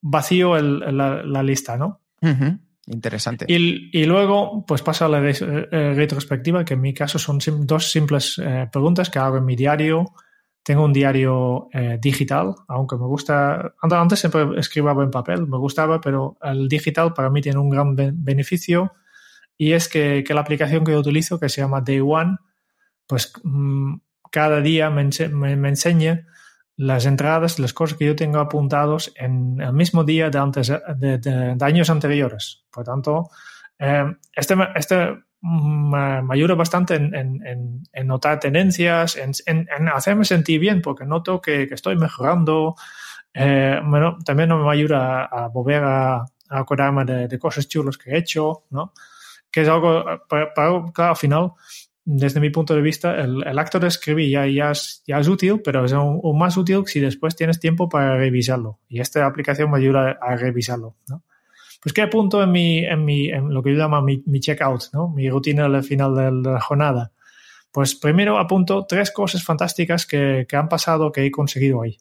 vacío 0.00 0.57
el, 0.57 0.81
la, 0.97 1.23
la, 1.23 1.43
lista, 1.43 1.76
¿no? 1.76 2.00
Uh 2.21 2.28
-huh. 2.28 2.59
Interesante. 2.90 3.45
Y, 3.49 3.90
y, 3.93 4.07
luego, 4.07 4.64
pues 4.67 4.83
paso 4.83 5.05
a 5.05 5.09
la 5.09 5.21
eh, 5.21 5.93
retrospectiva, 5.95 6.64
que 6.64 6.75
en 6.75 6.81
mi 6.81 6.95
caso 6.95 7.19
son 7.19 7.40
sim 7.40 7.67
dos 7.67 7.90
simples 7.93 8.40
eh, 8.43 8.67
preguntas 8.73 9.11
que 9.11 9.19
hago 9.19 9.37
en 9.37 9.45
mi 9.45 9.57
diario. 9.57 10.07
Tengo 10.69 10.85
un 10.85 10.93
diario 10.93 11.71
eh, 11.73 11.97
digital, 11.99 12.55
aunque 12.67 12.97
me 12.97 13.07
gusta, 13.07 13.73
antes 13.81 14.19
siempre 14.21 14.47
escribaba 14.59 15.03
en 15.03 15.11
papel, 15.11 15.47
me 15.47 15.57
gustaba, 15.57 15.99
pero 15.99 16.37
el 16.43 16.69
digital 16.69 17.15
para 17.15 17.31
mí 17.31 17.41
tiene 17.41 17.59
un 17.59 17.71
gran 17.71 17.97
beneficio 17.97 18.93
y 19.57 19.73
es 19.73 19.89
que, 19.89 20.23
que 20.27 20.35
la 20.35 20.43
aplicación 20.43 20.85
que 20.85 20.93
yo 20.93 20.99
utilizo, 20.99 21.41
que 21.41 21.49
se 21.49 21.63
llama 21.63 21.81
Day 21.81 22.01
One, 22.01 22.37
pues 23.07 23.33
mmm, 23.45 23.95
cada 24.31 24.61
día 24.61 24.91
me, 24.91 25.09
me, 25.31 25.57
me, 25.57 25.69
enseña 25.71 26.27
las 26.77 27.07
entradas, 27.07 27.59
las 27.59 27.73
cosas 27.73 27.97
que 27.97 28.05
yo 28.05 28.15
tengo 28.15 28.39
apuntados 28.39 29.15
en 29.17 29.63
el 29.63 29.73
mismo 29.73 30.05
día 30.05 30.29
de, 30.29 30.39
antes, 30.39 30.69
de, 30.69 31.17
de, 31.17 31.55
de 31.55 31.65
años 31.65 31.89
anteriores. 31.89 32.67
Por 32.71 32.85
tanto, 32.85 33.31
eh, 33.79 34.05
este, 34.37 34.55
este 34.75 35.17
me, 35.40 36.35
ayuda 36.35 36.54
bastante 36.54 36.95
en, 36.95 37.14
en, 37.14 37.83
en, 37.92 38.07
notar 38.07 38.40
tendencias, 38.40 39.16
en, 39.16 39.68
hacerme 39.92 40.25
sentir 40.25 40.61
bien, 40.61 40.83
porque 40.83 41.04
noto 41.04 41.40
que, 41.40 41.68
que 41.68 41.75
estoy 41.75 41.97
mejorando. 41.97 42.75
Eh, 43.35 43.80
bueno, 43.85 44.18
también 44.25 44.49
me 44.49 44.71
ayuda 44.71 45.25
a, 45.25 45.45
a 45.45 45.49
volver 45.49 45.83
a, 45.85 46.16
a 46.16 46.25
acordarme 46.49 47.04
de, 47.04 47.28
de, 47.28 47.38
cosas 47.38 47.68
chulas 47.68 47.99
que 47.99 48.11
he 48.11 48.18
hecho, 48.18 48.64
¿no? 48.71 48.92
Que 49.50 49.62
es 49.62 49.68
algo, 49.68 50.04
para, 50.28 50.52
para, 50.54 50.85
claro, 50.92 51.11
al 51.11 51.16
final, 51.16 51.52
desde 52.04 52.40
mi 52.40 52.50
punto 52.50 52.75
de 52.75 52.80
vista, 52.80 53.14
el, 53.21 53.47
el 53.47 53.59
acto 53.59 53.78
de 53.78 53.88
escribir 53.88 54.30
ya, 54.30 54.47
ya, 54.47 54.71
es, 54.71 55.02
ya 55.07 55.18
es 55.18 55.28
útil, 55.28 55.61
pero 55.62 55.85
es 55.85 55.92
aún, 55.92 56.21
más 56.38 56.57
útil 56.57 56.85
si 56.87 57.00
después 57.00 57.37
tienes 57.37 57.61
tiempo 57.61 57.88
para 57.88 58.16
revisarlo. 58.16 58.80
Y 58.88 59.00
esta 59.00 59.26
aplicación 59.26 59.71
me 59.71 59.78
ayuda 59.78 60.18
a 60.21 60.37
revisarlo, 60.37 60.97
¿no? 61.09 61.23
Pues 61.81 61.93
qué 61.93 62.03
apunto 62.03 62.43
en 62.43 62.51
mi, 62.51 62.85
en 62.85 63.05
mi, 63.05 63.29
en 63.29 63.53
lo 63.53 63.63
que 63.63 63.73
yo 63.73 63.79
llamo 63.79 64.01
mi, 64.03 64.23
mi 64.27 64.41
checkout, 64.41 64.85
¿no? 64.93 65.09
Mi 65.09 65.29
rutina 65.31 65.67
al 65.67 65.83
final 65.85 66.15
de 66.15 66.51
la 66.51 66.61
jornada. 66.61 67.13
Pues 67.71 67.95
primero 67.95 68.39
apunto 68.39 68.87
tres 68.87 69.11
cosas 69.13 69.45
fantásticas 69.45 70.07
que, 70.07 70.47
que 70.49 70.57
han 70.57 70.69
pasado, 70.69 71.13
que 71.13 71.25
he 71.25 71.31
conseguido 71.31 71.79
hoy. 71.79 71.99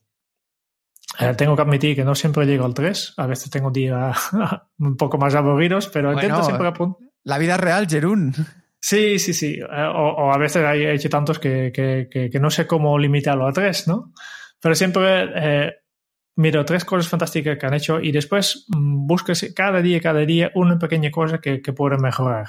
Eh, 1.20 1.34
tengo 1.36 1.56
que 1.56 1.62
admitir 1.62 1.96
que 1.96 2.04
no 2.04 2.16
siempre 2.16 2.46
llego 2.46 2.66
al 2.66 2.74
3, 2.74 3.14
a 3.18 3.28
veces 3.28 3.50
tengo 3.50 3.72
días 3.72 4.30
un 4.80 4.98
poco 4.98 5.18
más 5.18 5.36
aburridos, 5.36 5.88
pero 5.88 6.12
Bueno, 6.12 6.22
intento 6.22 6.44
siempre 6.44 6.68
apuntar. 6.68 7.08
La 7.24 7.38
vida 7.38 7.58
real, 7.58 7.88
Jerún. 7.88 8.34
Sí, 8.80 9.20
sí, 9.20 9.34
sí. 9.34 9.60
Eh, 9.60 9.84
O, 9.94 10.28
o 10.28 10.34
a 10.34 10.38
veces 10.38 10.64
hay 10.64 10.84
he 10.84 10.94
hecho 10.94 11.10
tantos 11.10 11.40
que, 11.40 11.72
que, 11.74 12.08
que, 12.12 12.30
que 12.30 12.40
no 12.40 12.50
sé 12.50 12.68
cómo 12.68 12.98
limitarlo 12.98 13.48
a 13.48 13.52
tres, 13.52 13.88
¿no? 13.88 14.14
Pero 14.62 14.76
siempre 14.76 15.30
eh, 15.36 15.74
miro 16.38 16.64
tres 16.66 16.86
cosas 16.86 17.10
fantásticas 17.10 17.58
que 17.58 17.66
han 17.66 17.74
hecho 17.74 18.00
y 18.00 18.12
después 18.12 18.66
mm, 18.70 19.06
busques 19.06 19.54
cada 19.56 19.82
día, 19.82 20.00
cada 20.00 20.20
día 20.22 20.52
una 20.56 20.80
pequeña 20.80 21.12
cosa 21.12 21.40
que, 21.40 21.62
que 21.62 21.74
pueden 21.74 22.02
mejorar. 22.02 22.48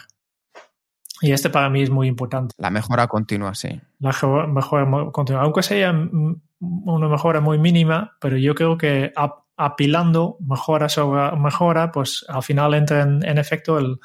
Y 1.21 1.33
este 1.33 1.51
para 1.51 1.69
mí 1.69 1.83
es 1.83 1.91
muy 1.91 2.07
importante. 2.07 2.55
La 2.59 2.71
mejora 2.71 3.09
continua, 3.09 3.55
sí. 3.55 3.81
La 3.99 4.13
jo- 4.13 4.47
mejora 4.47 4.89
continua. 5.11 5.43
Aunque 5.43 5.63
sea 5.65 5.93
mm, 5.93 6.41
una 6.61 7.09
mejora 7.09 7.41
muy 7.41 7.59
mínima, 7.59 8.17
pero 8.21 8.37
yo 8.37 8.55
creo 8.55 8.79
que 8.79 9.13
ap- 9.17 9.43
apilando 9.57 10.37
mejora 10.41 10.89
sobre 10.89 11.37
mejora, 11.37 11.91
pues 11.91 12.25
al 12.29 12.43
final 12.45 12.75
entra 12.75 13.03
en, 13.03 13.25
en 13.27 13.39
efecto 13.39 13.79
el, 13.79 13.99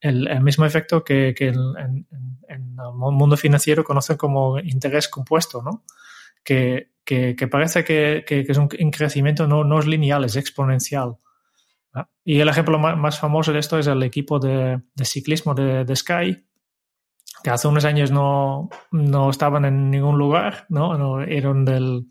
el, 0.00 0.26
el 0.26 0.40
mismo 0.42 0.64
efecto 0.64 1.04
que, 1.04 1.32
que 1.36 1.48
en, 1.48 1.56
en- 1.78 2.06
en 2.48 2.76
el 2.80 2.92
mundo 2.94 3.36
financiero 3.36 3.84
conocen 3.84 4.16
como 4.16 4.58
interés 4.58 5.06
compuesto, 5.08 5.62
¿no? 5.62 5.84
Que, 6.42 6.90
que, 7.08 7.34
que 7.34 7.48
parece 7.48 7.84
que, 7.84 8.22
que- 8.26 8.44
que 8.44 8.52
es 8.52 8.58
un 8.58 8.68
crecimiento 8.68 9.46
no, 9.48 9.64
no 9.64 9.78
es 9.78 9.86
lineal, 9.86 10.24
es 10.24 10.36
exponencial. 10.36 11.16
Y 12.22 12.38
el 12.40 12.48
ejemplo 12.48 12.78
ma- 12.78 12.96
más 12.96 13.18
famoso 13.18 13.50
de 13.52 13.60
esto 13.60 13.78
es 13.78 13.86
el 13.86 14.02
equipo 14.02 14.38
de, 14.38 14.82
de 14.94 15.04
ciclismo 15.06 15.54
de, 15.54 15.84
de 15.86 15.96
Sky, 15.96 16.44
que 17.42 17.50
hace 17.50 17.66
unos 17.66 17.86
años 17.86 18.10
no, 18.10 18.68
no 18.92 19.30
estaban 19.30 19.64
en 19.64 19.90
ningún 19.90 20.18
lugar, 20.18 20.66
¿no? 20.68 20.98
No, 20.98 21.22
eran 21.22 21.64
del, 21.64 22.06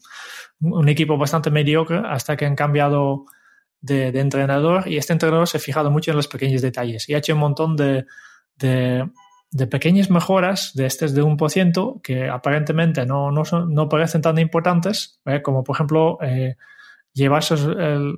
un 0.62 0.90
equipo 0.90 1.16
bastante 1.18 1.52
mediocre 1.52 2.02
hasta 2.04 2.36
que 2.36 2.46
han 2.48 2.56
cambiado 2.56 3.26
de, 3.80 4.12
de 4.12 4.20
entrenador 4.20 4.88
y 4.88 4.98
este 4.98 5.14
entrenador 5.14 5.48
se 5.48 5.58
ha 5.58 5.62
fijado 5.62 5.92
mucho 5.92 6.10
en 6.10 6.18
los 6.18 6.28
pequeños 6.28 6.64
detalles 6.64 7.08
y 7.08 7.14
ha 7.14 7.20
hecho 7.20 7.34
un 7.36 7.40
montón 7.42 7.76
de, 7.76 8.06
de, 8.56 9.08
de 9.52 9.68
pequeñas 9.68 10.10
mejoras 10.10 10.74
de 10.76 10.86
estos 10.86 11.14
de 11.14 11.24
1% 11.24 12.02
que 12.02 12.28
aparentemente 12.30 13.06
no, 13.06 13.32
no, 13.32 13.44
no 13.68 13.90
parecen 13.90 14.22
tan 14.22 14.38
importantes, 14.40 15.22
¿eh? 15.26 15.42
como 15.42 15.64
por 15.64 15.76
ejemplo 15.76 16.18
eh, 16.22 16.56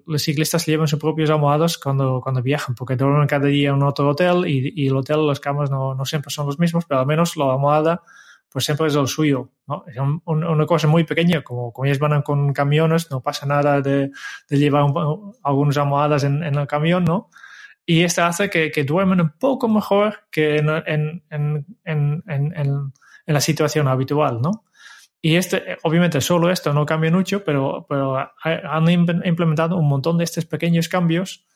los 0.05 0.21
ciclistas 0.24 0.65
llevan 0.65 0.88
sus 0.88 1.00
propios 1.00 1.29
almohados 1.29 1.77
cuando, 1.77 2.19
cuando 2.21 2.41
viajan, 2.41 2.75
porque 2.75 2.95
duermen 2.98 3.27
cada 3.27 3.48
día 3.48 3.69
en 3.69 3.81
otro 3.83 4.09
hotel 4.09 4.45
y, 4.48 4.88
el 4.88 4.95
hotel, 4.98 5.25
las 5.25 5.39
camas 5.39 5.71
no, 5.71 5.95
no 5.95 6.03
siempre 6.05 6.31
son 6.31 6.48
los 6.48 6.59
mismos, 6.59 6.86
pero 6.86 7.00
al 7.00 7.05
menos 7.05 7.38
la 7.38 7.45
almohada 7.53 8.01
pues 8.51 8.65
siempre 8.65 8.88
es 8.88 8.95
el 8.95 9.07
suyo. 9.07 9.51
¿no? 9.67 9.86
Es 9.88 9.98
un- 10.00 10.21
un- 10.25 10.43
una 10.43 10.65
cosa 10.65 10.88
muy 10.88 11.03
pequeña, 11.03 11.43
como, 11.43 11.71
como 11.71 11.86
ellos 11.86 12.00
van 12.00 12.21
con 12.24 12.51
camiones, 12.51 13.09
no 13.12 13.21
pasa 13.21 13.45
nada 13.45 13.79
de, 13.81 14.09
llevar 14.50 14.83
un- 14.83 15.33
algunas 15.43 15.77
almohadas 15.77 16.24
en 16.24 16.43
el 16.43 16.67
camión, 16.67 17.05
¿no? 17.05 17.29
Y 17.91 18.03
esto 18.03 18.24
hace 18.24 18.51
que, 18.51 18.69
que 18.69 18.84
duermen 18.84 19.19
un 19.19 19.31
poco 19.39 19.67
mejor 19.67 20.19
que 20.29 20.58
en, 20.58 21.24
la 23.25 23.41
situación 23.41 23.88
habitual, 23.88 24.41
¿no? 24.41 24.63
Y 25.22 25.38
este, 25.38 25.75
obviamente 25.81 26.22
solo 26.22 26.51
esto 26.51 26.72
no 26.72 26.86
cambia 26.86 27.10
mucho, 27.12 27.43
pero, 27.43 27.88
pero 27.89 28.15
ha- 28.15 28.31
han 28.43 28.86
im- 28.86 29.25
implementado 29.25 29.75
un 29.75 29.88
montón 29.88 30.19
de 30.19 30.24
estos 30.24 30.46
pequeños 30.46 30.88
cambios 30.88 31.48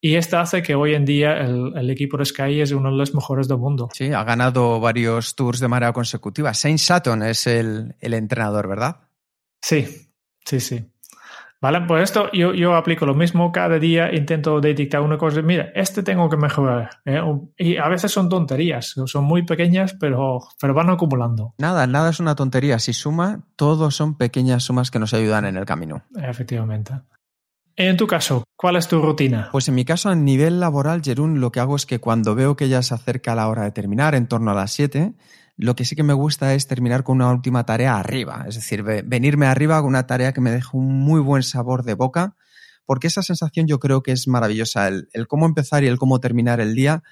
y 0.00 0.14
esto 0.14 0.38
hace 0.38 0.62
que 0.62 0.76
hoy 0.76 0.94
en 0.94 1.04
día 1.04 1.36
el, 1.38 1.72
el 1.76 1.90
equipo 1.90 2.16
de 2.18 2.24
Sky 2.24 2.60
es 2.60 2.70
uno 2.70 2.90
de 2.92 2.96
los 2.96 3.12
mejores 3.12 3.48
del 3.48 3.58
mundo. 3.58 3.88
Sí, 3.92 4.12
ha 4.12 4.22
ganado 4.22 4.78
varios 4.78 5.34
tours 5.34 5.58
de 5.58 5.66
manera 5.66 5.92
consecutiva. 5.92 6.54
Saint 6.54 6.78
Sutton 6.78 7.24
es 7.24 7.48
el, 7.48 7.96
el 8.00 8.14
entrenador, 8.14 8.68
¿verdad? 8.68 9.00
Sí, 9.60 9.86
sí, 10.46 10.60
sí. 10.60 10.84
Vale, 11.62 11.82
pues 11.82 12.04
esto 12.04 12.30
yo, 12.32 12.54
yo 12.54 12.74
aplico 12.74 13.04
lo 13.04 13.14
mismo 13.14 13.52
cada 13.52 13.78
día, 13.78 14.14
intento 14.14 14.60
detectar 14.60 15.02
una 15.02 15.18
cosa, 15.18 15.42
mira, 15.42 15.70
este 15.74 16.02
tengo 16.02 16.30
que 16.30 16.38
mejorar. 16.38 16.88
¿eh? 17.04 17.20
Y 17.58 17.76
a 17.76 17.88
veces 17.88 18.10
son 18.10 18.30
tonterías, 18.30 18.94
son 19.04 19.24
muy 19.24 19.42
pequeñas, 19.44 19.94
pero, 20.00 20.40
pero 20.58 20.72
van 20.72 20.88
acumulando, 20.88 21.54
Nada, 21.58 21.86
nada 21.86 22.10
es 22.10 22.20
una 22.20 22.34
tontería. 22.34 22.78
Si 22.78 22.94
suma, 22.94 23.44
todos 23.56 23.94
son 23.94 24.16
pequeñas 24.16 24.62
sumas 24.62 24.90
que 24.90 24.98
nos 24.98 25.12
ayudan 25.12 25.44
en 25.44 25.56
el 25.56 25.66
camino. 25.66 26.02
efectivamente. 26.22 26.94
En 27.76 27.96
tu 27.96 28.06
caso, 28.06 28.44
¿cuál 28.56 28.76
es 28.76 28.88
tu 28.88 29.00
rutina? 29.00 29.48
Pues 29.52 29.68
en 29.68 29.74
mi 29.74 29.84
caso, 29.84 30.10
a 30.10 30.14
nivel 30.14 30.60
laboral, 30.60 31.00
Jerún, 31.02 31.40
lo 31.40 31.50
que 31.50 31.60
hago 31.60 31.76
es 31.76 31.86
que 31.86 31.98
cuando 31.98 32.34
veo 32.34 32.56
que 32.56 32.68
ya 32.68 32.82
se 32.82 32.94
acerca 32.94 33.34
la 33.34 33.48
hora 33.48 33.62
de 33.62 33.70
terminar, 33.70 34.14
en 34.14 34.26
torno 34.26 34.50
a 34.50 34.54
las 34.54 34.72
7, 34.72 35.14
lo 35.60 35.76
que 35.76 35.84
sí 35.84 35.94
que 35.94 36.02
me 36.02 36.14
gusta 36.14 36.54
es 36.54 36.66
terminar 36.66 37.04
con 37.04 37.16
una 37.16 37.30
última 37.30 37.64
tarea 37.64 37.98
arriba. 37.98 38.44
Es 38.48 38.54
decir, 38.54 38.82
ve- 38.82 39.02
venirme 39.06 39.46
arriba 39.46 39.78
con 39.80 39.88
una 39.88 40.06
tarea 40.06 40.32
que 40.32 40.40
me 40.40 40.50
deje 40.50 40.68
un 40.72 41.00
muy 41.00 41.20
buen 41.20 41.42
sabor 41.42 41.84
de 41.84 41.94
boca, 41.94 42.34
porque 42.86 43.06
esa 43.08 43.22
sensación 43.22 43.66
yo 43.66 43.78
creo 43.78 44.02
que 44.02 44.12
es 44.12 44.26
maravillosa. 44.26 44.88
El, 44.88 45.08
cómo 45.28 45.46
empezar 45.46 45.84
y 45.84 45.86
el 45.86 45.98
cómo 45.98 46.18
terminar 46.18 46.60
el 46.60 46.74
día 46.74 47.02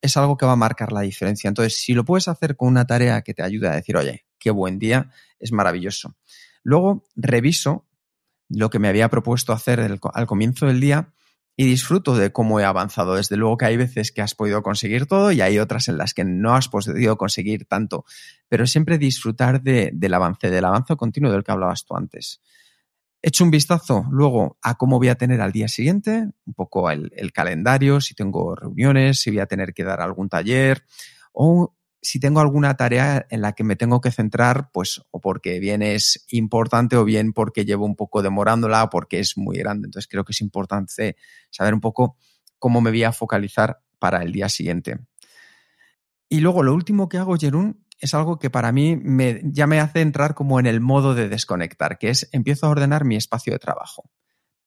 es 0.00 0.16
algo 0.16 0.36
que 0.36 0.46
va 0.46 0.52
a 0.52 0.56
marcar 0.56 0.92
la 0.92 1.02
diferencia. 1.02 1.48
Entonces, 1.48 1.76
si 1.76 1.92
lo 1.94 2.04
puedes 2.04 2.26
hacer 2.28 2.56
con 2.56 2.68
una 2.68 2.86
tarea 2.86 3.22
que 3.22 3.34
te 3.34 3.42
ayude 3.42 3.68
a 3.68 3.72
decir, 3.74 3.96
oye, 3.96 4.24
qué 4.38 4.50
buen 4.50 4.78
día, 4.78 5.10
es 5.38 5.52
maravilloso. 5.52 6.16
Luego 6.62 7.04
reviso 7.16 7.86
lo 8.48 8.70
que 8.70 8.78
me 8.78 8.88
había 8.88 9.08
propuesto 9.08 9.52
hacer 9.52 9.80
al 9.80 10.26
comienzo 10.26 10.66
del 10.66 10.80
día 10.80 11.12
y 11.56 11.66
disfruto 11.66 12.16
de 12.16 12.32
cómo 12.32 12.58
he 12.60 12.64
avanzado. 12.64 13.14
Desde 13.14 13.36
luego 13.36 13.56
que 13.56 13.66
hay 13.66 13.76
veces 13.76 14.10
que 14.12 14.22
has 14.22 14.34
podido 14.34 14.62
conseguir 14.62 15.06
todo 15.06 15.30
y 15.32 15.40
hay 15.40 15.58
otras 15.58 15.88
en 15.88 15.98
las 15.98 16.14
que 16.14 16.24
no 16.24 16.54
has 16.54 16.68
podido 16.68 17.16
conseguir 17.16 17.64
tanto, 17.66 18.04
pero 18.48 18.66
siempre 18.66 18.98
disfrutar 18.98 19.62
de- 19.62 19.90
del 19.92 20.14
avance, 20.14 20.50
del 20.50 20.64
avance 20.64 20.96
continuo 20.96 21.30
del 21.30 21.44
que 21.44 21.52
hablabas 21.52 21.84
tú 21.84 21.96
antes. 21.96 22.40
Echo 23.22 23.44
un 23.44 23.50
vistazo 23.50 24.04
luego 24.10 24.58
a 24.62 24.74
cómo 24.74 24.98
voy 24.98 25.08
a 25.08 25.14
tener 25.14 25.40
al 25.40 25.52
día 25.52 25.68
siguiente, 25.68 26.28
un 26.44 26.54
poco 26.54 26.90
el, 26.90 27.10
el 27.16 27.32
calendario, 27.32 28.00
si 28.00 28.14
tengo 28.14 28.54
reuniones, 28.54 29.20
si 29.20 29.30
voy 29.30 29.38
a 29.40 29.46
tener 29.46 29.72
que 29.72 29.84
dar 29.84 30.00
algún 30.02 30.28
taller 30.28 30.84
o 31.32 31.74
si 32.04 32.20
tengo 32.20 32.40
alguna 32.40 32.76
tarea 32.76 33.26
en 33.30 33.40
la 33.40 33.52
que 33.52 33.64
me 33.64 33.76
tengo 33.76 34.00
que 34.00 34.10
centrar, 34.10 34.70
pues 34.72 35.00
o 35.10 35.20
porque 35.20 35.58
bien 35.58 35.82
es 35.82 36.24
importante 36.28 36.96
o 36.96 37.04
bien 37.04 37.32
porque 37.32 37.64
llevo 37.64 37.86
un 37.86 37.96
poco 37.96 38.22
demorándola 38.22 38.84
o 38.84 38.90
porque 38.90 39.20
es 39.20 39.38
muy 39.38 39.56
grande. 39.56 39.86
Entonces 39.86 40.06
creo 40.06 40.22
que 40.22 40.32
es 40.32 40.40
importante 40.42 41.16
saber 41.50 41.72
un 41.72 41.80
poco 41.80 42.16
cómo 42.58 42.82
me 42.82 42.90
voy 42.90 43.04
a 43.04 43.12
focalizar 43.12 43.80
para 43.98 44.22
el 44.22 44.32
día 44.32 44.50
siguiente. 44.50 44.98
Y 46.28 46.40
luego 46.40 46.62
lo 46.62 46.74
último 46.74 47.08
que 47.08 47.16
hago, 47.16 47.36
Jerún, 47.36 47.86
es 47.98 48.12
algo 48.12 48.38
que 48.38 48.50
para 48.50 48.70
mí 48.70 49.00
ya 49.44 49.66
me 49.66 49.80
hace 49.80 50.02
entrar 50.02 50.34
como 50.34 50.60
en 50.60 50.66
el 50.66 50.80
modo 50.80 51.14
de 51.14 51.30
desconectar, 51.30 51.96
que 51.96 52.10
es 52.10 52.28
empiezo 52.32 52.66
a 52.66 52.70
ordenar 52.70 53.06
mi 53.06 53.16
espacio 53.16 53.54
de 53.54 53.58
trabajo, 53.58 54.10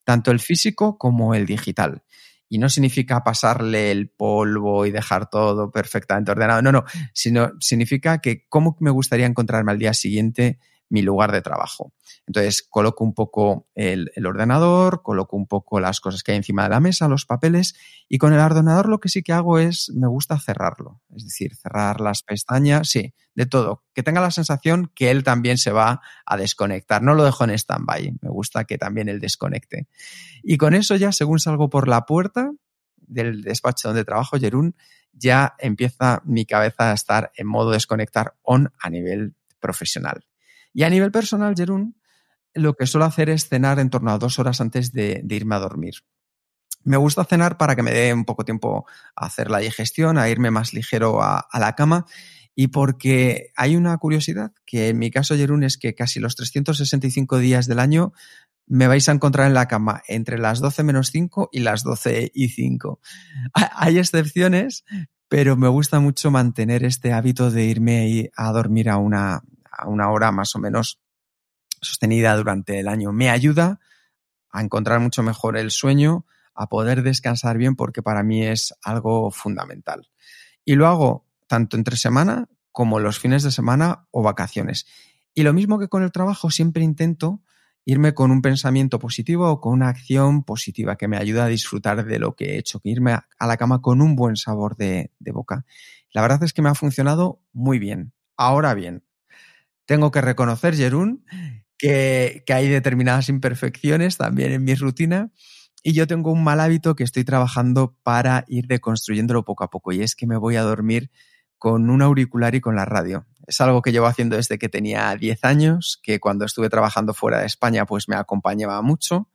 tanto 0.02 0.32
el 0.32 0.40
físico 0.40 0.98
como 0.98 1.34
el 1.34 1.46
digital. 1.46 2.02
Y 2.48 2.58
no 2.58 2.68
significa 2.68 3.22
pasarle 3.22 3.90
el 3.90 4.08
polvo 4.08 4.86
y 4.86 4.90
dejar 4.90 5.28
todo 5.28 5.70
perfectamente 5.70 6.30
ordenado, 6.30 6.62
no, 6.62 6.72
no, 6.72 6.84
sino 7.12 7.52
significa 7.60 8.18
que 8.18 8.46
cómo 8.48 8.76
me 8.80 8.90
gustaría 8.90 9.26
encontrarme 9.26 9.72
al 9.72 9.78
día 9.78 9.92
siguiente 9.92 10.58
mi 10.90 11.02
lugar 11.02 11.32
de 11.32 11.42
trabajo. 11.42 11.92
Entonces 12.26 12.62
coloco 12.62 13.04
un 13.04 13.14
poco 13.14 13.68
el, 13.74 14.10
ordenador, 14.26 15.02
coloco 15.02 15.36
un 15.36 15.46
poco 15.46 15.80
las 15.80 16.00
cosas 16.00 16.22
que 16.22 16.32
hay 16.32 16.38
encima 16.38 16.64
de 16.64 16.70
la 16.70 16.80
mesa, 16.80 17.08
los 17.08 17.26
papeles, 17.26 17.74
y 18.08 18.18
con 18.18 18.32
el 18.32 18.40
ordenador 18.40 18.88
lo 18.88 18.98
que 18.98 19.08
sí 19.08 19.22
que 19.22 19.32
hago 19.32 19.58
es, 19.58 19.90
me 19.94 20.06
gusta 20.06 20.38
cerrarlo, 20.38 21.00
es 21.14 21.24
decir, 21.24 21.54
cerrar 21.56 22.00
las 22.00 22.22
pestañas, 22.22 22.88
sí, 22.88 23.14
de 23.34 23.46
todo, 23.46 23.84
que 23.94 24.02
tenga 24.02 24.20
la 24.20 24.30
sensación 24.30 24.90
que 24.94 25.10
él 25.10 25.22
también 25.22 25.58
se 25.58 25.70
va 25.70 26.00
a 26.26 26.36
desconectar, 26.36 27.02
no 27.02 27.14
lo 27.14 27.24
dejo 27.24 27.44
en 27.44 27.50
stand-by, 27.50 28.18
me 28.20 28.30
gusta 28.30 28.64
que 28.64 28.78
también 28.78 29.08
él 29.08 29.20
desconecte. 29.20 29.88
Y 30.42 30.56
con 30.56 30.74
eso 30.74 30.96
ya, 30.96 31.12
según 31.12 31.38
salgo 31.38 31.68
por 31.68 31.88
la 31.88 32.06
puerta 32.06 32.50
del 32.96 33.42
despacho 33.42 33.88
donde 33.88 34.04
trabajo, 34.04 34.38
Jerún, 34.38 34.74
ya 35.12 35.54
empieza 35.58 36.22
mi 36.24 36.46
cabeza 36.46 36.90
a 36.90 36.94
estar 36.94 37.32
en 37.36 37.46
modo 37.46 37.70
desconectar 37.70 38.34
on 38.42 38.72
a 38.78 38.90
nivel 38.90 39.34
profesional. 39.60 40.27
Y 40.78 40.84
a 40.84 40.90
nivel 40.90 41.10
personal, 41.10 41.56
Jerún, 41.56 41.96
lo 42.54 42.74
que 42.74 42.86
suelo 42.86 43.04
hacer 43.04 43.30
es 43.30 43.48
cenar 43.48 43.80
en 43.80 43.90
torno 43.90 44.12
a 44.12 44.18
dos 44.18 44.38
horas 44.38 44.60
antes 44.60 44.92
de, 44.92 45.24
irme 45.28 45.56
a 45.56 45.58
dormir. 45.58 45.94
Me 46.84 46.96
gusta 46.96 47.24
cenar 47.24 47.58
para 47.58 47.74
que 47.74 47.82
me 47.82 47.90
dé 47.90 48.14
un 48.14 48.24
poco 48.24 48.44
tiempo 48.44 48.86
a 49.16 49.26
hacer 49.26 49.50
la 49.50 49.58
digestión, 49.58 50.18
a 50.18 50.28
irme 50.28 50.52
más 50.52 50.72
ligero 50.72 51.20
a, 51.20 51.40
a 51.40 51.58
la 51.58 51.74
cama 51.74 52.06
y 52.54 52.68
porque 52.68 53.50
hay 53.56 53.74
una 53.74 53.98
curiosidad 53.98 54.52
que 54.64 54.90
en 54.90 55.00
mi 55.00 55.10
caso, 55.10 55.34
Jerún, 55.34 55.64
es 55.64 55.78
que 55.78 55.96
casi 55.96 56.20
los 56.20 56.36
365 56.36 57.38
días 57.38 57.66
del 57.66 57.80
año 57.80 58.12
me 58.68 58.86
vais 58.86 59.08
a 59.08 59.12
encontrar 59.12 59.48
en 59.48 59.54
la 59.54 59.66
cama 59.66 60.04
entre 60.06 60.38
las 60.38 60.60
12 60.60 60.84
menos 60.84 61.10
5 61.10 61.48
y 61.50 61.58
las 61.58 61.82
12 61.82 62.30
y 62.32 62.50
5. 62.50 63.00
Hay 63.74 63.98
excepciones, 63.98 64.84
pero 65.28 65.56
me 65.56 65.66
gusta 65.66 65.98
mucho 65.98 66.30
mantener 66.30 66.84
este 66.84 67.12
hábito 67.12 67.50
de 67.50 67.64
irme 67.64 68.30
a 68.36 68.52
dormir 68.52 68.90
a 68.90 68.98
una, 68.98 69.42
a 69.78 69.88
una 69.88 70.10
hora 70.10 70.32
más 70.32 70.54
o 70.54 70.58
menos 70.58 71.00
sostenida 71.80 72.36
durante 72.36 72.78
el 72.80 72.88
año. 72.88 73.12
Me 73.12 73.30
ayuda 73.30 73.80
a 74.50 74.62
encontrar 74.62 75.00
mucho 75.00 75.22
mejor 75.22 75.56
el 75.56 75.70
sueño, 75.70 76.26
a 76.54 76.68
poder 76.68 77.02
descansar 77.02 77.56
bien, 77.56 77.76
porque 77.76 78.02
para 78.02 78.22
mí 78.22 78.44
es 78.44 78.74
algo 78.82 79.30
fundamental. 79.30 80.10
Y 80.64 80.74
lo 80.74 80.86
hago 80.86 81.26
tanto 81.46 81.76
entre 81.76 81.96
semana 81.96 82.48
como 82.72 82.98
los 82.98 83.18
fines 83.18 83.42
de 83.42 83.50
semana 83.50 84.06
o 84.10 84.22
vacaciones. 84.22 84.86
Y 85.34 85.42
lo 85.42 85.52
mismo 85.52 85.78
que 85.78 85.88
con 85.88 86.02
el 86.02 86.12
trabajo, 86.12 86.50
siempre 86.50 86.82
intento 86.82 87.40
irme 87.84 88.12
con 88.12 88.30
un 88.30 88.42
pensamiento 88.42 88.98
positivo 88.98 89.48
o 89.48 89.60
con 89.60 89.72
una 89.72 89.88
acción 89.88 90.42
positiva 90.42 90.96
que 90.96 91.08
me 91.08 91.16
ayuda 91.16 91.44
a 91.44 91.48
disfrutar 91.48 92.04
de 92.04 92.18
lo 92.18 92.34
que 92.34 92.50
he 92.50 92.58
hecho, 92.58 92.80
que 92.80 92.90
irme 92.90 93.12
a 93.12 93.46
la 93.46 93.56
cama 93.56 93.80
con 93.80 94.02
un 94.02 94.14
buen 94.14 94.36
sabor 94.36 94.76
de, 94.76 95.10
de 95.18 95.32
boca. 95.32 95.64
La 96.12 96.20
verdad 96.22 96.42
es 96.42 96.52
que 96.52 96.60
me 96.60 96.68
ha 96.68 96.74
funcionado 96.74 97.40
muy 97.52 97.78
bien. 97.78 98.12
Ahora 98.36 98.74
bien, 98.74 99.04
tengo 99.88 100.10
que 100.10 100.20
reconocer, 100.20 100.76
Jerún, 100.76 101.24
que, 101.78 102.42
que 102.46 102.52
hay 102.52 102.68
determinadas 102.68 103.30
imperfecciones 103.30 104.18
también 104.18 104.52
en 104.52 104.62
mi 104.62 104.74
rutina 104.74 105.30
y 105.82 105.94
yo 105.94 106.06
tengo 106.06 106.30
un 106.30 106.44
mal 106.44 106.60
hábito 106.60 106.94
que 106.94 107.04
estoy 107.04 107.24
trabajando 107.24 107.96
para 108.02 108.44
ir 108.48 108.66
deconstruyéndolo 108.66 109.46
poco 109.46 109.64
a 109.64 109.70
poco 109.70 109.92
y 109.92 110.02
es 110.02 110.14
que 110.14 110.26
me 110.26 110.36
voy 110.36 110.56
a 110.56 110.62
dormir 110.62 111.10
con 111.56 111.88
un 111.88 112.02
auricular 112.02 112.54
y 112.54 112.60
con 112.60 112.76
la 112.76 112.84
radio. 112.84 113.24
Es 113.46 113.62
algo 113.62 113.80
que 113.80 113.90
llevo 113.90 114.04
haciendo 114.04 114.36
desde 114.36 114.58
que 114.58 114.68
tenía 114.68 115.16
10 115.16 115.42
años, 115.44 115.98
que 116.02 116.20
cuando 116.20 116.44
estuve 116.44 116.68
trabajando 116.68 117.14
fuera 117.14 117.40
de 117.40 117.46
España 117.46 117.86
pues 117.86 118.10
me 118.10 118.16
acompañaba 118.16 118.82
mucho 118.82 119.30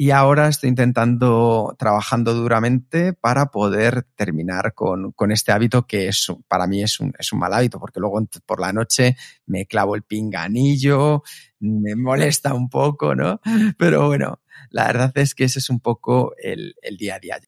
y 0.00 0.12
ahora 0.12 0.48
estoy 0.48 0.70
intentando, 0.70 1.76
trabajando 1.78 2.32
duramente 2.32 3.12
para 3.12 3.50
poder 3.50 4.06
terminar 4.16 4.72
con, 4.72 5.12
con 5.12 5.30
este 5.30 5.52
hábito 5.52 5.86
que 5.86 6.08
es, 6.08 6.26
para 6.48 6.66
mí 6.66 6.82
es 6.82 7.00
un, 7.00 7.12
es 7.18 7.34
un 7.34 7.38
mal 7.38 7.52
hábito, 7.52 7.78
porque 7.78 8.00
luego 8.00 8.18
por 8.46 8.60
la 8.60 8.72
noche 8.72 9.18
me 9.44 9.66
clavo 9.66 9.96
el 9.96 10.02
pinganillo, 10.02 11.22
me 11.58 11.96
molesta 11.96 12.54
un 12.54 12.70
poco, 12.70 13.14
¿no? 13.14 13.42
Pero 13.76 14.06
bueno, 14.06 14.40
la 14.70 14.86
verdad 14.86 15.12
es 15.16 15.34
que 15.34 15.44
ese 15.44 15.58
es 15.58 15.68
un 15.68 15.80
poco 15.80 16.32
el, 16.42 16.74
el 16.80 16.96
día 16.96 17.16
a 17.16 17.18
día. 17.18 17.38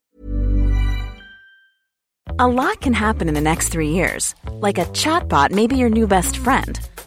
A 2.39 2.47
lot 2.47 2.83
can 2.83 2.93
happen 2.93 3.29
in 3.29 3.35
the 3.35 3.41
next 3.41 3.71
three 3.71 3.93
years. 3.93 4.35
Like 4.61 4.79
chatbot 4.93 5.53
may 5.53 5.67
be 5.67 5.79
your 5.79 5.89
new 5.89 6.07
best 6.07 6.37
friend. 6.37 6.79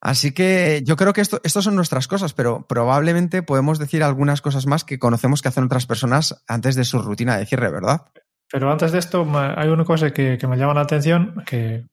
Así 0.00 0.32
que 0.32 0.82
yo 0.84 0.96
creo 0.96 1.12
que 1.12 1.20
esto 1.20 1.62
son 1.62 1.74
nuestras 1.74 2.08
cosas, 2.08 2.32
pero 2.32 2.66
probablemente 2.66 3.42
podemos 3.42 3.78
decir 3.78 4.02
algunas 4.02 4.40
cosas 4.40 4.66
más 4.66 4.84
que 4.84 4.98
conocemos 4.98 5.42
que 5.42 5.48
hacen 5.48 5.64
otras 5.64 5.86
personas 5.86 6.42
antes 6.48 6.74
de 6.74 6.84
su 6.84 7.00
rutina 7.00 7.36
de 7.36 7.46
cierre, 7.46 7.70
¿verdad? 7.70 8.02
Pero 8.50 8.72
antes 8.72 8.92
de 8.92 8.98
esto, 8.98 9.26
hay 9.56 9.68
una 9.68 9.84
cosa 9.84 10.10
que, 10.12 10.38
que 10.38 10.46
me 10.46 10.56
llama 10.56 10.74
la 10.74 10.80
atención, 10.80 11.42
que 11.46 11.84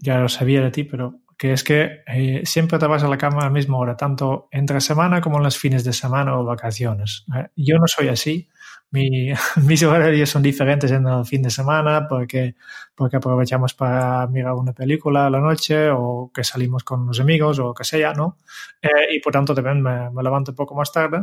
ya 0.00 0.18
lo 0.18 0.28
sabía 0.28 0.60
de 0.60 0.70
ti, 0.70 0.84
pero 0.84 1.20
que 1.36 1.52
es 1.52 1.64
que 1.64 2.02
eh, 2.06 2.42
siempre 2.44 2.78
te 2.78 2.86
vas 2.86 3.02
a 3.02 3.08
la 3.08 3.18
cama 3.18 3.40
a 3.40 3.44
la 3.44 3.50
misma 3.50 3.78
hora, 3.78 3.96
tanto 3.96 4.48
entre 4.50 4.80
semana 4.80 5.20
como 5.20 5.38
en 5.38 5.44
los 5.44 5.58
fines 5.58 5.84
de 5.84 5.92
semana 5.92 6.38
o 6.38 6.44
vacaciones. 6.44 7.24
¿eh? 7.34 7.48
Yo 7.56 7.78
no 7.78 7.86
soy 7.86 8.08
así. 8.08 8.48
Mi, 8.94 9.32
mis 9.66 9.82
horarios 9.82 10.30
son 10.30 10.42
diferentes 10.42 10.88
en 10.92 11.04
el 11.08 11.24
fin 11.26 11.42
de 11.42 11.50
semana 11.50 12.06
porque, 12.08 12.54
porque 12.94 13.16
aprovechamos 13.16 13.74
para 13.74 14.24
mirar 14.28 14.52
una 14.52 14.72
película 14.72 15.26
a 15.26 15.30
la 15.30 15.40
noche 15.40 15.90
o 15.90 16.30
que 16.32 16.44
salimos 16.44 16.84
con 16.84 17.04
los 17.08 17.18
amigos 17.18 17.58
o 17.58 17.74
que 17.74 17.82
sea, 17.82 18.12
¿no? 18.12 18.38
Eh, 18.80 19.16
y 19.16 19.18
por 19.18 19.32
tanto 19.32 19.52
también 19.52 19.82
me, 19.82 20.10
me, 20.10 20.22
levanto 20.22 20.52
un 20.52 20.56
poco 20.56 20.76
más 20.76 20.92
tarde. 20.92 21.18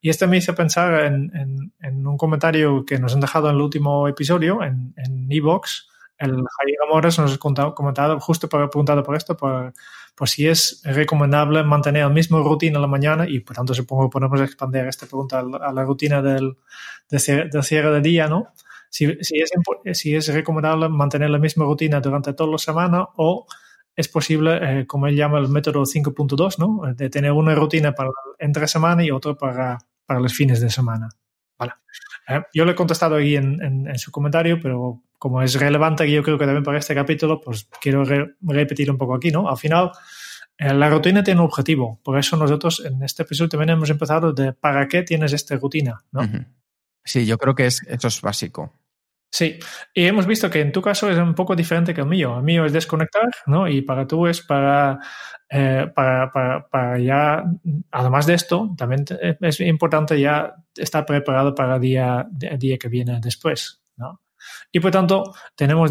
Y 0.00 0.10
esto 0.10 0.26
me 0.26 0.38
hizo 0.38 0.52
pensar 0.56 1.04
en, 1.04 1.30
en, 1.36 1.72
en, 1.80 2.06
un 2.06 2.16
comentario 2.16 2.84
que 2.84 2.98
nos 2.98 3.14
han 3.14 3.20
dejado 3.20 3.48
en 3.50 3.54
el 3.54 3.62
último 3.62 4.08
episodio, 4.08 4.60
en 4.64 4.92
Evox, 5.30 5.86
el 6.22 6.30
Javier 6.30 6.78
Amores 6.86 7.18
nos 7.18 7.34
ha 7.34 7.38
comentado, 7.74 8.20
justo 8.20 8.48
por, 8.48 8.70
preguntado 8.70 9.02
por 9.02 9.16
esto, 9.16 9.36
por, 9.36 9.72
por, 10.14 10.28
si 10.28 10.46
es 10.46 10.82
recomendable 10.84 11.62
mantener 11.64 12.04
el 12.04 12.12
mismo 12.12 12.42
rutina 12.42 12.76
en 12.76 12.82
la 12.82 12.88
mañana 12.88 13.28
y 13.28 13.40
por 13.40 13.56
tanto 13.56 13.74
supongo 13.74 14.08
que 14.08 14.12
podemos 14.12 14.40
expandir 14.40 14.86
esta 14.86 15.06
pregunta 15.06 15.40
a 15.40 15.72
la 15.72 15.84
rutina 15.84 16.22
del, 16.22 16.56
del 17.08 17.62
cierre 17.62 17.90
de 17.92 18.00
día, 18.00 18.28
¿no? 18.28 18.52
Si, 18.90 19.06
si, 19.22 19.38
es, 19.38 19.50
si 19.98 20.14
es 20.14 20.28
recomendable 20.28 20.88
mantener 20.88 21.30
la 21.30 21.38
misma 21.38 21.64
rutina 21.64 22.00
durante 22.00 22.34
toda 22.34 22.50
la 22.50 22.58
semana 22.58 23.08
o 23.16 23.46
es 23.96 24.08
posible, 24.08 24.58
eh, 24.80 24.86
como 24.86 25.06
él 25.06 25.16
llama 25.16 25.38
el 25.38 25.48
método 25.48 25.82
5.2, 25.82 26.58
¿no? 26.58 26.94
De 26.94 27.10
tener 27.10 27.32
una 27.32 27.54
rutina 27.54 27.92
para 27.92 28.10
entre 28.38 28.66
semana 28.66 29.04
y 29.04 29.10
otra 29.10 29.34
para, 29.34 29.78
para 30.06 30.20
los 30.20 30.32
fines 30.34 30.60
de 30.60 30.70
semana. 30.70 31.08
Vale. 31.58 31.72
Eh, 32.28 32.42
yo 32.54 32.64
le 32.64 32.72
he 32.72 32.74
contestado 32.74 33.16
ahí 33.16 33.36
en, 33.36 33.62
en, 33.62 33.88
en, 33.88 33.98
su 33.98 34.10
comentario, 34.10 34.58
pero 34.60 35.02
como 35.22 35.40
es 35.40 35.54
relevante, 35.54 36.10
yo 36.10 36.20
creo 36.20 36.36
que 36.36 36.46
también 36.46 36.64
para 36.64 36.78
este 36.78 36.96
capítulo, 36.96 37.40
pues 37.40 37.68
quiero 37.80 38.04
re 38.04 38.34
repetir 38.40 38.90
un 38.90 38.98
poco 38.98 39.14
aquí, 39.14 39.30
¿no? 39.30 39.48
Al 39.48 39.56
final, 39.56 39.92
eh, 40.58 40.74
la 40.74 40.90
rutina 40.90 41.22
tiene 41.22 41.38
un 41.38 41.46
objetivo. 41.46 42.00
Por 42.02 42.18
eso 42.18 42.36
nosotros 42.36 42.82
en 42.84 43.00
este 43.04 43.22
episodio 43.22 43.48
también 43.48 43.70
hemos 43.70 43.88
empezado 43.88 44.32
de 44.32 44.52
para 44.52 44.88
qué 44.88 45.04
tienes 45.04 45.32
esta 45.32 45.54
rutina, 45.54 46.02
¿no? 46.10 46.22
Uh 46.22 46.24
-huh. 46.24 46.46
Sí, 47.04 47.24
yo 47.24 47.38
creo 47.38 47.54
que 47.54 47.66
es, 47.66 47.82
eso 47.86 48.08
es 48.08 48.20
básico. 48.20 48.72
Sí, 49.30 49.60
y 49.94 50.06
hemos 50.06 50.26
visto 50.26 50.50
que 50.50 50.60
en 50.60 50.72
tu 50.72 50.82
caso 50.82 51.08
es 51.08 51.16
un 51.16 51.36
poco 51.36 51.54
diferente 51.54 51.94
que 51.94 52.00
el 52.00 52.08
mío. 52.08 52.38
El 52.38 52.42
mío 52.42 52.64
es 52.64 52.72
desconectar, 52.72 53.30
¿no? 53.46 53.68
Y 53.68 53.80
para 53.82 54.08
tú 54.08 54.26
es 54.26 54.40
para, 54.40 54.98
eh, 55.48 55.86
para, 55.94 56.32
para, 56.32 56.68
para, 56.68 56.98
ya, 56.98 57.44
además 57.92 58.26
de 58.26 58.34
esto, 58.34 58.74
también 58.76 59.04
es 59.40 59.60
importante 59.60 60.18
ya 60.18 60.52
estar 60.74 61.06
preparado 61.06 61.54
para 61.54 61.76
el 61.76 61.80
día, 61.80 62.26
el 62.40 62.58
día 62.58 62.76
que 62.76 62.88
viene 62.88 63.20
después, 63.22 63.80
¿no? 63.96 64.18
Y 64.70 64.80
por 64.80 64.90
tanto, 64.90 65.34
tenemos 65.54 65.90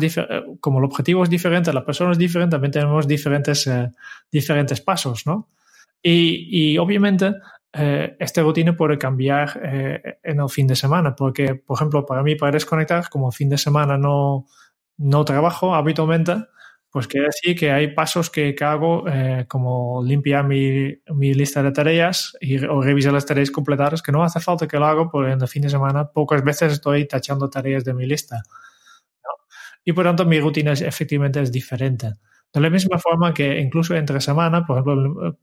como 0.60 0.80
el 0.80 0.86
objetivo 0.86 1.24
es 1.24 1.30
diferente, 1.30 1.72
la 1.74 1.86
persona 1.86 2.12
es 2.12 2.18
diferente, 2.18 2.56
también 2.56 2.72
tenemos 2.72 3.08
diferentes, 3.08 3.68
eh, 3.68 3.90
diferentes 4.32 4.82
pasos, 4.82 5.26
¿no? 5.26 5.50
Y, 6.02 6.74
y 6.74 6.78
obviamente, 6.78 7.34
eh, 7.74 8.18
esta 8.20 8.42
rutina 8.42 8.76
puede 8.76 8.98
cambiar 8.98 9.60
eh, 9.64 10.18
en 10.24 10.40
el 10.42 10.50
fin 10.50 10.68
de 10.68 10.76
semana, 10.76 11.16
porque, 11.16 11.56
por 11.56 11.78
ejemplo, 11.78 12.06
para 12.06 12.22
mí, 12.24 12.36
para 12.36 12.52
desconectar, 12.52 13.10
como 13.10 13.32
fin 13.32 13.50
de 13.50 13.58
semana 13.58 13.98
no, 13.98 14.46
no 14.98 15.26
trabajo 15.26 15.74
habitualmente, 15.74 16.36
pues 16.92 17.08
quiere 17.08 17.28
decir 17.28 17.58
que 17.58 17.72
hay 17.72 17.94
pasos 17.94 18.30
que, 18.30 18.54
que 18.54 18.64
hago, 18.66 19.08
eh, 19.08 19.46
como 19.48 20.04
limpiar 20.04 20.46
mi, 20.46 20.94
mi, 21.08 21.34
lista 21.34 21.64
de 21.64 21.72
tareas 21.72 22.36
y, 22.42 22.64
o 22.66 22.82
revisar 22.82 23.14
las 23.14 23.26
tareas 23.26 23.50
completadas, 23.50 24.02
que 24.02 24.12
no 24.12 24.24
hace 24.24 24.42
falta 24.42 24.68
que 24.68 24.78
lo 24.78 24.86
haga, 24.86 25.10
porque 25.10 25.32
en 25.32 25.42
el 25.42 25.48
fin 25.48 25.62
de 25.62 25.70
semana 25.70 26.12
pocas 26.12 26.44
veces 26.44 26.74
estoy 26.74 27.08
tachando 27.08 27.50
tareas 27.50 27.86
de 27.86 27.94
mi 27.94 28.06
lista. 28.06 28.44
Y 29.86 29.94
por 29.94 30.06
tanto, 30.06 30.26
mi 30.26 30.40
rutina 30.40 30.74
es, 30.74 30.82
efectivamente 30.82 31.42
es 31.42 31.52
diferente. 31.52 32.14
De 32.54 32.60
la 32.60 32.70
misma 32.70 33.00
forma 33.00 33.34
que 33.34 33.60
incluso 33.60 33.96
entre 33.96 34.20
semana, 34.20 34.66
por 34.66 34.78
ejemplo, 34.78 35.38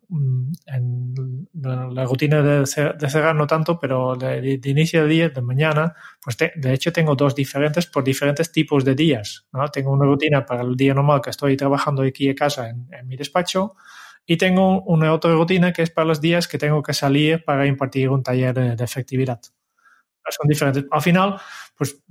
en 0.67 1.49
la 1.55 2.05
rutina 2.05 2.43
de, 2.43 2.67
cerrar 2.67 3.35
no 3.35 3.47
tanto, 3.47 3.79
pero 3.79 4.15
de, 4.15 4.61
inicio 4.65 5.03
de 5.05 5.09
día, 5.09 5.29
de 5.31 5.41
mañana, 5.41 5.95
pues 6.23 6.37
te, 6.37 6.53
de 6.55 6.75
hecho 6.75 6.93
tengo 6.93 7.15
dos 7.15 7.35
diferentes 7.35 7.87
por 7.87 8.05
diferentes 8.05 8.53
tipos 8.53 8.85
de 8.85 8.95
días. 8.95 9.47
¿no? 9.53 9.67
Tengo 9.69 9.93
una 9.93 10.05
rutina 10.05 10.45
para 10.45 10.63
el 10.63 10.77
día 10.77 10.93
normal 10.93 11.23
que 11.23 11.31
estoy 11.31 11.57
trabajando 11.57 12.03
aquí 12.03 12.29
en 12.29 12.35
casa 12.35 12.69
en, 12.69 12.87
en 12.93 13.09
mi 13.09 13.17
despacho 13.17 13.75
y 14.27 14.37
tengo 14.37 14.83
una 14.83 15.15
otra 15.15 15.33
rutina 15.33 15.73
que 15.73 15.81
es 15.83 15.91
para 15.91 16.07
los 16.07 16.21
días 16.21 16.47
que 16.47 16.59
tengo 16.59 16.83
que 16.83 16.93
salir 16.93 17.43
para 17.43 17.67
impartir 17.67 18.11
un 18.11 18.23
taller 18.23 18.53
de, 18.53 18.77
de 18.77 18.85
efectividad. 18.85 19.41
Son 20.31 20.47
diferentes. 20.47 20.85
Al 20.91 21.01
final, 21.01 21.41
pues 21.75 22.03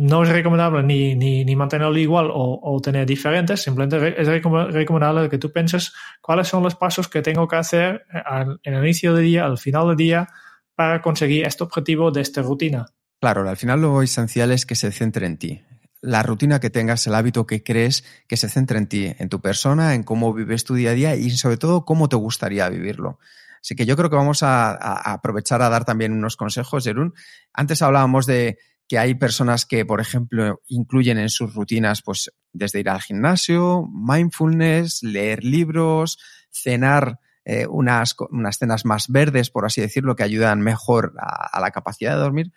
no 0.00 0.22
es 0.22 0.28
recomendable 0.28 0.84
ni, 0.84 1.16
ni, 1.16 1.56
mantenerlo 1.56 1.98
igual 1.98 2.30
o, 2.30 2.60
o, 2.62 2.80
tener 2.80 3.04
diferentes, 3.04 3.62
simplemente 3.62 4.14
es 4.16 4.28
recomendable 4.28 5.28
que 5.28 5.38
tú 5.38 5.52
pienses 5.52 5.92
cuáles 6.22 6.46
son 6.46 6.62
los 6.62 6.76
pasos 6.76 7.08
que 7.08 7.20
tengo 7.20 7.48
que 7.48 7.56
hacer 7.56 8.06
al, 8.24 8.60
en 8.62 8.74
el 8.74 8.84
inicio 8.84 9.12
del 9.12 9.24
día, 9.24 9.44
al 9.44 9.58
final 9.58 9.88
del 9.88 9.96
día, 9.96 10.28
para 10.76 11.02
conseguir 11.02 11.44
este 11.46 11.64
objetivo 11.64 12.12
de 12.12 12.20
esta 12.20 12.42
rutina. 12.42 12.86
Claro, 13.20 13.48
al 13.48 13.56
final 13.56 13.80
lo 13.80 14.00
esencial 14.00 14.52
es 14.52 14.66
que 14.66 14.76
se 14.76 14.92
centre 14.92 15.26
en 15.26 15.36
ti. 15.36 15.62
La 16.00 16.22
rutina 16.22 16.60
que 16.60 16.70
tengas, 16.70 17.04
el 17.08 17.16
hábito 17.16 17.44
que 17.44 17.64
crees, 17.64 18.04
que 18.28 18.36
se 18.36 18.48
centre 18.48 18.78
en 18.78 18.86
ti, 18.86 19.12
en 19.18 19.28
tu 19.28 19.40
persona, 19.40 19.96
en 19.96 20.04
cómo 20.04 20.32
vives 20.32 20.62
tu 20.62 20.76
día 20.76 20.90
a 20.90 20.94
día 20.94 21.16
y 21.16 21.30
sobre 21.30 21.56
todo 21.56 21.84
cómo 21.84 22.08
te 22.08 22.14
gustaría 22.14 22.68
vivirlo. 22.68 23.18
Así 23.60 23.74
que 23.74 23.84
yo 23.84 23.96
creo 23.96 24.10
que 24.10 24.14
vamos 24.14 24.44
a, 24.44 24.70
a 24.70 25.12
aprovechar 25.12 25.60
a 25.60 25.68
dar 25.68 25.84
también 25.84 26.12
unos 26.12 26.36
consejos, 26.36 26.84
Jerún. 26.84 27.14
Antes 27.52 27.82
hablábamos 27.82 28.26
de 28.26 28.58
que 28.88 28.98
hay 28.98 29.14
personas 29.14 29.66
que, 29.66 29.84
por 29.84 30.00
ejemplo, 30.00 30.62
incluyen 30.66 31.18
en 31.18 31.28
sus 31.28 31.54
rutinas, 31.54 32.02
pues, 32.02 32.32
desde 32.52 32.80
ir 32.80 32.88
al 32.88 33.02
gimnasio, 33.02 33.86
mindfulness, 33.92 35.02
leer 35.02 35.44
libros, 35.44 36.18
cenar 36.50 37.20
eh, 37.44 37.66
unas, 37.66 38.16
unas 38.30 38.56
cenas 38.56 38.84
más 38.84 39.08
verdes, 39.08 39.50
por 39.50 39.66
así 39.66 39.80
decirlo, 39.80 40.16
que 40.16 40.22
ayudan 40.22 40.60
mejor 40.60 41.14
a, 41.20 41.46
a 41.46 41.60
la 41.60 41.70
capacidad 41.70 42.14
de 42.14 42.20
dormir. 42.20 42.52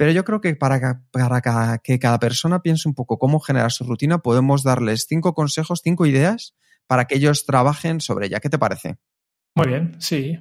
Pero 0.00 0.12
yo 0.12 0.24
creo 0.24 0.40
que 0.40 0.56
para, 0.56 1.02
para, 1.10 1.78
que 1.84 1.98
cada 1.98 2.18
persona 2.18 2.62
piense 2.62 2.88
un 2.88 2.94
poco 2.94 3.18
cómo 3.18 3.38
generar 3.38 3.70
su 3.70 3.84
rutina, 3.84 4.18
podemos 4.18 4.62
darles 4.62 5.04
cinco 5.06 5.34
consejos, 5.34 5.82
cinco 5.84 6.06
ideas 6.06 6.54
para 6.86 7.04
que 7.04 7.16
ellos 7.16 7.44
trabajen 7.44 8.00
sobre 8.00 8.26
ella. 8.26 8.40
¿Qué 8.40 8.48
te 8.48 8.58
parece? 8.58 8.96
Muy 9.54 9.68
bien, 9.68 10.00
sí, 10.00 10.38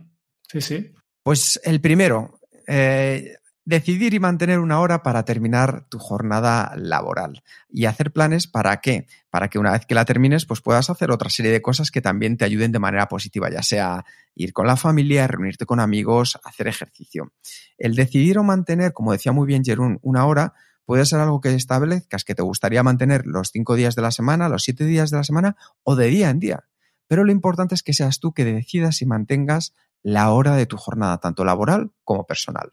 sí, 0.48 0.62
sí. 0.62 0.94
Pues 1.24 1.60
el 1.66 1.82
primero, 1.82 2.40
eh, 2.68 3.36
decidir 3.66 4.14
y 4.14 4.20
mantener 4.20 4.60
una 4.60 4.80
hora 4.80 5.04
para 5.04 5.24
terminar 5.24 5.86
tu 5.90 6.00
jornada 6.00 6.74
laboral 6.76 7.44
y 7.70 7.86
hacer 7.86 8.12
planes 8.12 8.48
para 8.48 8.82
qué, 8.82 9.08
para 9.30 9.48
que 9.48 9.60
una 9.60 9.72
vez 9.72 9.86
que 9.86 9.96
la 9.96 10.06
termines 10.06 10.46
pues 10.46 10.62
puedas 10.62 10.90
hacer 10.90 11.12
otra 11.12 11.30
serie 11.30 11.52
de 11.52 11.62
cosas 11.62 11.92
que 11.92 12.02
también 12.02 12.38
te 12.38 12.46
ayuden 12.46 12.72
de 12.72 12.80
manera 12.80 13.08
positiva, 13.08 13.50
ya 13.52 13.62
sea 13.62 14.06
ir 14.34 14.54
con 14.54 14.66
la 14.66 14.76
familia, 14.76 15.28
reunirte 15.28 15.66
con 15.66 15.80
amigos, 15.80 16.40
hacer 16.44 16.68
ejercicio. 16.68 17.34
El 17.78 17.96
decidir 17.96 18.40
o 18.40 18.44
mantener, 18.44 18.94
como 18.94 19.12
decía 19.12 19.32
muy 19.32 19.46
bien 19.46 19.64
Jerún, 19.64 20.00
una 20.02 20.26
hora 20.26 20.54
puede 20.86 21.06
ser 21.06 21.20
algo 21.20 21.40
que 21.40 21.54
establezcas 21.54 22.24
que 22.24 22.34
te 22.34 22.42
gustaría 22.42 22.82
mantener 22.82 23.28
los 23.28 23.52
cinco 23.52 23.76
días 23.76 23.96
de 23.96 24.02
la 24.02 24.12
semana, 24.12 24.50
los 24.50 24.64
siete 24.64 24.86
días 24.86 25.12
de 25.12 25.18
la 25.18 25.24
semana 25.24 25.56
o 25.84 25.96
de 25.96 26.08
día 26.08 26.32
en 26.32 26.40
día. 26.40 26.64
Pero 27.08 27.24
lo 27.24 27.32
importante 27.32 27.76
es 27.76 27.84
que 27.84 27.94
seas 27.94 28.20
tú 28.20 28.34
que 28.34 28.46
decidas 28.46 29.02
y 29.02 29.06
mantengas 29.06 29.76
la 30.02 30.32
hora 30.32 30.56
de 30.56 30.66
tu 30.66 30.78
jornada, 30.78 31.20
tanto 31.20 31.44
laboral 31.44 31.92
como 32.04 32.26
personal. 32.26 32.72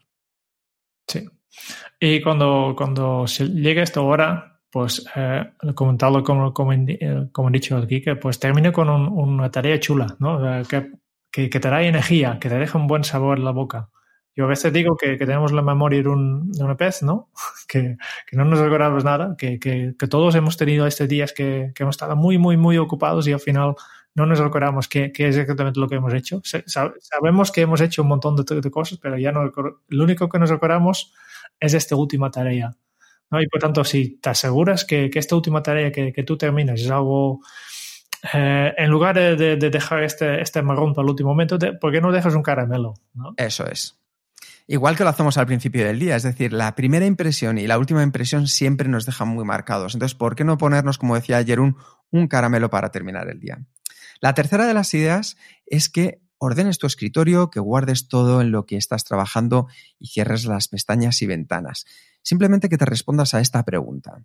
Sí. 1.07 1.27
Y 1.99 2.21
cuando, 2.21 2.75
cuando 2.77 3.25
llegue 3.25 3.81
esta 3.81 4.01
hora, 4.01 4.59
pues 4.69 5.05
eh, 5.15 5.51
comentarlo 5.73 6.23
como, 6.23 6.53
como, 6.53 6.73
eh, 6.73 7.29
como, 7.31 7.49
he 7.49 7.51
dicho 7.51 7.77
aquí, 7.77 8.01
que 8.01 8.15
pues 8.15 8.39
termine 8.39 8.71
con 8.71 8.89
un, 8.89 9.07
una 9.07 9.49
tarea 9.49 9.79
chula, 9.79 10.15
¿no? 10.19 10.39
Que, 10.67 10.91
que, 11.31 11.49
que, 11.49 11.59
te 11.59 11.69
da 11.69 11.81
energía, 11.81 12.37
que 12.39 12.49
te 12.49 12.59
deja 12.59 12.77
un 12.77 12.87
buen 12.87 13.03
sabor 13.03 13.37
en 13.37 13.45
la 13.45 13.51
boca. 13.51 13.89
Yo 14.37 14.45
a 14.45 14.47
veces 14.47 14.71
digo 14.71 14.95
que, 14.95 15.17
que 15.17 15.25
tenemos 15.25 15.51
la 15.51 15.63
memoria 15.63 16.03
de 16.03 16.09
un, 16.09 16.51
de 16.51 16.63
un 16.63 16.77
pez, 16.77 17.01
¿no? 17.01 17.31
que, 17.67 17.97
no 18.33 18.45
nos 18.45 18.59
recordamos 18.59 19.03
nada, 19.03 19.35
que, 19.35 19.95
todos 20.09 20.35
hemos 20.35 20.57
tenido 20.57 20.85
estos 20.85 21.07
días 21.07 21.33
que, 21.33 21.73
hemos 21.77 21.95
estado 21.95 22.15
muy, 22.15 22.37
muy, 22.37 22.55
muy 22.55 22.77
ocupados 22.77 23.27
y 23.27 23.33
al 23.33 23.39
final 23.39 23.73
no 24.17 24.25
nos 24.25 24.39
recordamos 24.39 24.87
qué, 24.87 25.11
qué, 25.11 25.27
es 25.27 25.37
exactamente 25.37 25.79
lo 25.79 25.87
que 25.87 25.93
hemos 25.93 26.11
hecho. 26.11 26.41
Sabemos 26.43 27.51
que 27.51 27.61
hemos 27.61 27.79
hecho 27.81 28.01
un 28.01 28.07
montón 28.07 28.35
de, 28.35 28.71
cosas, 28.71 28.97
pero 28.97 29.15
ya 29.15 29.31
no 29.31 29.51
lo 29.89 30.03
único 30.03 30.27
que 30.27 30.39
nos 30.39 30.49
recordamos 30.49 31.13
es 31.59 31.75
esta 31.75 31.95
última 31.95 32.31
tarea. 32.31 32.75
¿no? 33.29 33.39
Y 33.39 33.47
por 33.47 33.61
tanto, 33.61 33.83
si 33.83 34.17
te 34.17 34.31
aseguras 34.31 34.85
que, 34.85 35.11
que 35.11 35.19
esta 35.19 35.35
última 35.35 35.61
tarea 35.61 35.91
que, 35.91 36.11
que, 36.11 36.23
tú 36.23 36.35
terminas 36.35 36.81
es 36.81 36.89
algo, 36.89 37.41
eh, 38.33 38.73
en 38.75 38.89
lugar 38.89 39.15
de, 39.15 39.35
de, 39.35 39.69
dejar 39.69 40.03
este, 40.03 40.41
este 40.41 40.63
marrón 40.63 40.95
para 40.95 41.03
el 41.03 41.11
último 41.11 41.29
momento, 41.29 41.59
¿por 41.79 41.91
qué 41.91 42.01
no 42.01 42.11
dejas 42.11 42.33
un 42.33 42.41
caramelo? 42.41 42.95
Eso 43.37 43.67
es. 43.67 43.99
Igual 44.65 44.97
que 44.97 45.03
lo 45.03 45.11
hacemos 45.11 45.37
al 45.37 45.45
principio 45.45 45.85
del 45.85 45.99
día, 45.99 46.15
es 46.15 46.23
decir, 46.23 46.53
la 46.53 46.73
primera 46.73 47.05
impresión 47.05 47.59
y 47.59 47.67
la 47.67 47.77
última 47.77 48.01
impresión 48.01 48.47
siempre 48.47 48.89
nos 48.89 49.05
dejan 49.05 49.27
muy 49.27 49.45
marcados. 49.45 49.93
Entonces, 49.93 50.17
¿por 50.17 50.35
qué 50.35 50.43
no 50.43 50.57
ponernos, 50.57 50.97
como 50.97 51.13
decía 51.13 51.37
ayer, 51.37 51.59
un 51.59 52.27
caramelo 52.27 52.71
para 52.71 52.89
terminar 52.89 53.29
el 53.29 53.39
día? 53.39 53.59
La 54.19 54.33
tercera 54.33 54.65
de 54.67 54.73
las 54.73 54.93
ideas 54.93 55.37
es 55.65 55.89
que 55.89 56.21
ordenes 56.37 56.77
tu 56.77 56.87
escritorio, 56.87 57.49
que 57.49 57.59
guardes 57.59 58.07
todo 58.07 58.41
en 58.41 58.51
lo 58.51 58.65
que 58.65 58.77
estás 58.77 59.03
trabajando 59.03 59.67
y 59.99 60.07
cierres 60.07 60.45
las 60.45 60.67
pestañas 60.67 61.21
y 61.21 61.27
ventanas. 61.27 61.85
Simplemente 62.21 62.69
que 62.69 62.77
te 62.77 62.85
respondas 62.85 63.33
a 63.33 63.41
esta 63.41 63.63
pregunta. 63.63 64.23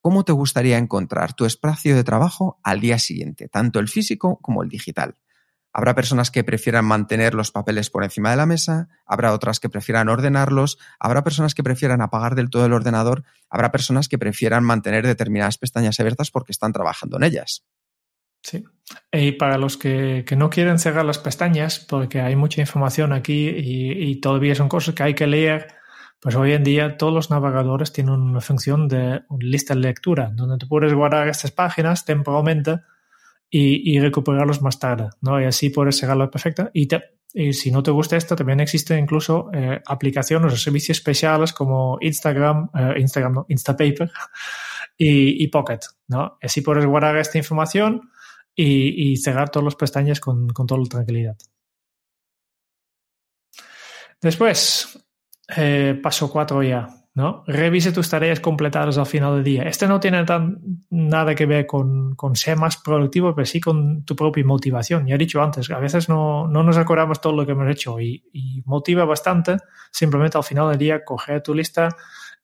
¿Cómo 0.00 0.24
te 0.24 0.32
gustaría 0.32 0.78
encontrar 0.78 1.32
tu 1.34 1.44
espacio 1.44 1.94
de 1.94 2.04
trabajo 2.04 2.58
al 2.64 2.80
día 2.80 2.98
siguiente, 2.98 3.48
tanto 3.48 3.78
el 3.78 3.88
físico 3.88 4.38
como 4.42 4.62
el 4.62 4.68
digital? 4.68 5.16
Habrá 5.74 5.94
personas 5.94 6.30
que 6.30 6.44
prefieran 6.44 6.84
mantener 6.84 7.34
los 7.34 7.50
papeles 7.50 7.88
por 7.88 8.04
encima 8.04 8.30
de 8.30 8.36
la 8.36 8.44
mesa, 8.44 8.88
habrá 9.06 9.32
otras 9.32 9.58
que 9.58 9.70
prefieran 9.70 10.10
ordenarlos, 10.10 10.78
habrá 10.98 11.24
personas 11.24 11.54
que 11.54 11.62
prefieran 11.62 12.02
apagar 12.02 12.34
del 12.34 12.50
todo 12.50 12.66
el 12.66 12.74
ordenador, 12.74 13.24
habrá 13.48 13.72
personas 13.72 14.08
que 14.08 14.18
prefieran 14.18 14.64
mantener 14.64 15.06
determinadas 15.06 15.56
pestañas 15.56 15.98
abiertas 15.98 16.30
porque 16.30 16.52
están 16.52 16.72
trabajando 16.72 17.16
en 17.16 17.22
ellas. 17.22 17.64
Sí. 18.42 18.64
Y 19.10 19.32
para 19.32 19.58
los 19.58 19.76
que, 19.76 20.24
que, 20.26 20.36
no 20.36 20.50
quieren 20.50 20.78
cerrar 20.78 21.04
las 21.04 21.18
pestañas, 21.18 21.78
porque 21.78 22.20
hay 22.20 22.36
mucha 22.36 22.60
información 22.60 23.12
aquí 23.12 23.48
y, 23.48 23.92
y, 24.10 24.20
todavía 24.20 24.54
son 24.54 24.68
cosas 24.68 24.94
que 24.94 25.02
hay 25.02 25.14
que 25.14 25.26
leer, 25.26 25.68
pues 26.20 26.34
hoy 26.34 26.52
en 26.52 26.64
día 26.64 26.96
todos 26.96 27.12
los 27.12 27.30
navegadores 27.30 27.92
tienen 27.92 28.14
una 28.14 28.40
función 28.40 28.88
de 28.88 29.22
una 29.28 29.44
lista 29.44 29.74
de 29.74 29.80
lectura, 29.80 30.30
donde 30.32 30.58
tú 30.58 30.68
puedes 30.68 30.92
guardar 30.92 31.28
estas 31.28 31.52
páginas 31.52 32.04
temporalmente 32.04 32.80
y, 33.50 33.94
y 33.94 34.00
recuperarlos 34.00 34.62
más 34.62 34.78
tarde, 34.78 35.10
¿no? 35.20 35.40
Y 35.40 35.44
así 35.44 35.70
puedes 35.70 35.98
cerrarlo 35.98 36.30
perfecto. 36.30 36.70
Y, 36.72 36.86
te, 36.86 37.02
y 37.34 37.52
si 37.52 37.70
no 37.70 37.82
te 37.82 37.90
gusta 37.90 38.16
esto, 38.16 38.36
también 38.36 38.60
existen 38.60 38.98
incluso 38.98 39.50
eh, 39.52 39.80
aplicaciones 39.86 40.52
o 40.52 40.56
servicios 40.56 40.98
especiales 40.98 41.52
como 41.52 41.98
Instagram, 42.00 42.70
eh, 42.74 42.94
Instagram, 42.98 43.32
no, 43.32 43.46
Instapaper 43.48 44.10
y, 44.96 45.42
y 45.42 45.48
Pocket, 45.48 45.80
¿no? 46.08 46.38
Así 46.42 46.60
puedes 46.60 46.86
guardar 46.86 47.16
esta 47.16 47.38
información 47.38 48.10
y, 48.54 49.12
y 49.12 49.16
cerrar 49.16 49.50
todas 49.50 49.64
las 49.64 49.76
pestañas 49.76 50.20
con, 50.20 50.48
con 50.48 50.66
toda 50.66 50.82
tranquilidad. 50.84 51.36
Después, 54.20 54.98
eh, 55.56 55.98
paso 56.00 56.30
4 56.30 56.62
ya, 56.62 56.88
¿no? 57.14 57.42
Revise 57.46 57.90
tus 57.90 58.08
tareas 58.08 58.38
completadas 58.38 58.96
al 58.96 59.06
final 59.06 59.34
del 59.34 59.44
día. 59.44 59.62
Este 59.64 59.88
no 59.88 59.98
tiene 59.98 60.24
tan, 60.24 60.60
nada 60.90 61.34
que 61.34 61.44
ver 61.44 61.66
con, 61.66 62.14
con, 62.14 62.36
ser 62.36 62.56
más 62.56 62.76
productivo, 62.76 63.34
pero 63.34 63.44
sí 63.46 63.60
con 63.60 64.04
tu 64.04 64.14
propia 64.14 64.44
motivación. 64.44 65.06
Ya 65.06 65.16
he 65.16 65.18
dicho 65.18 65.42
antes, 65.42 65.70
a 65.70 65.80
veces 65.80 66.08
no, 66.08 66.46
no 66.46 66.62
nos 66.62 66.76
acordamos 66.76 67.20
todo 67.20 67.34
lo 67.34 67.44
que 67.44 67.52
hemos 67.52 67.68
hecho 67.68 67.98
y, 68.00 68.24
y, 68.32 68.62
motiva 68.64 69.04
bastante 69.04 69.56
simplemente 69.90 70.38
al 70.38 70.44
final 70.44 70.70
del 70.70 70.78
día 70.78 71.04
coger 71.04 71.42
tu 71.42 71.52
lista 71.54 71.88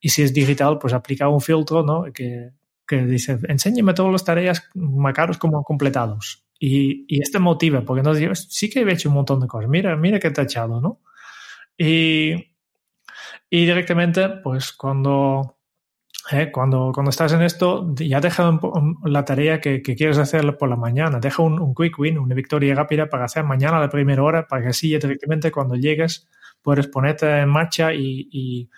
y 0.00 0.08
si 0.10 0.22
es 0.22 0.34
digital, 0.34 0.78
pues 0.78 0.92
aplicar 0.92 1.28
un 1.28 1.40
filtro, 1.40 1.82
¿no? 1.84 2.04
Que, 2.12 2.50
que 2.88 3.04
dice, 3.04 3.38
enséñame 3.48 3.94
todas 3.94 4.10
las 4.10 4.24
tareas 4.24 4.68
marcadas 4.74 5.38
como 5.38 5.62
completados. 5.62 6.44
Y, 6.58 7.04
y 7.06 7.22
este 7.22 7.38
motiva, 7.38 7.82
porque 7.82 8.00
entonces 8.00 8.24
yo 8.24 8.34
sí 8.34 8.68
que 8.68 8.80
he 8.80 8.92
hecho 8.92 9.10
un 9.10 9.16
montón 9.16 9.38
de 9.40 9.46
cosas. 9.46 9.70
Mira, 9.70 9.94
mira 9.96 10.18
que 10.18 10.28
echado, 10.28 10.80
¿no? 10.80 11.00
Y, 11.76 12.32
y 13.50 13.66
directamente, 13.66 14.28
pues 14.42 14.72
cuando, 14.72 15.58
eh, 16.32 16.50
cuando, 16.50 16.90
cuando 16.92 17.10
estás 17.10 17.32
en 17.32 17.42
esto, 17.42 17.94
ya 17.94 18.20
deja 18.20 18.58
la 19.04 19.24
tarea 19.24 19.60
que, 19.60 19.82
que, 19.82 19.94
quieres 19.94 20.18
hacer 20.18 20.56
por 20.56 20.68
la 20.68 20.76
mañana. 20.76 21.20
Deja 21.20 21.42
un, 21.42 21.60
un, 21.60 21.74
quick 21.74 21.98
win, 21.98 22.18
una 22.18 22.34
victoria 22.34 22.74
rápida 22.74 23.08
para 23.08 23.26
hacer 23.26 23.44
mañana 23.44 23.78
la 23.78 23.88
primera 23.88 24.22
hora, 24.24 24.48
para 24.48 24.62
que 24.62 24.68
así 24.68 24.88
directamente 24.88 25.52
cuando 25.52 25.76
llegues 25.76 26.28
puedes 26.62 26.88
ponerte 26.88 27.38
en 27.38 27.48
marcha 27.48 27.94
y, 27.94 28.28
y, 28.32 28.70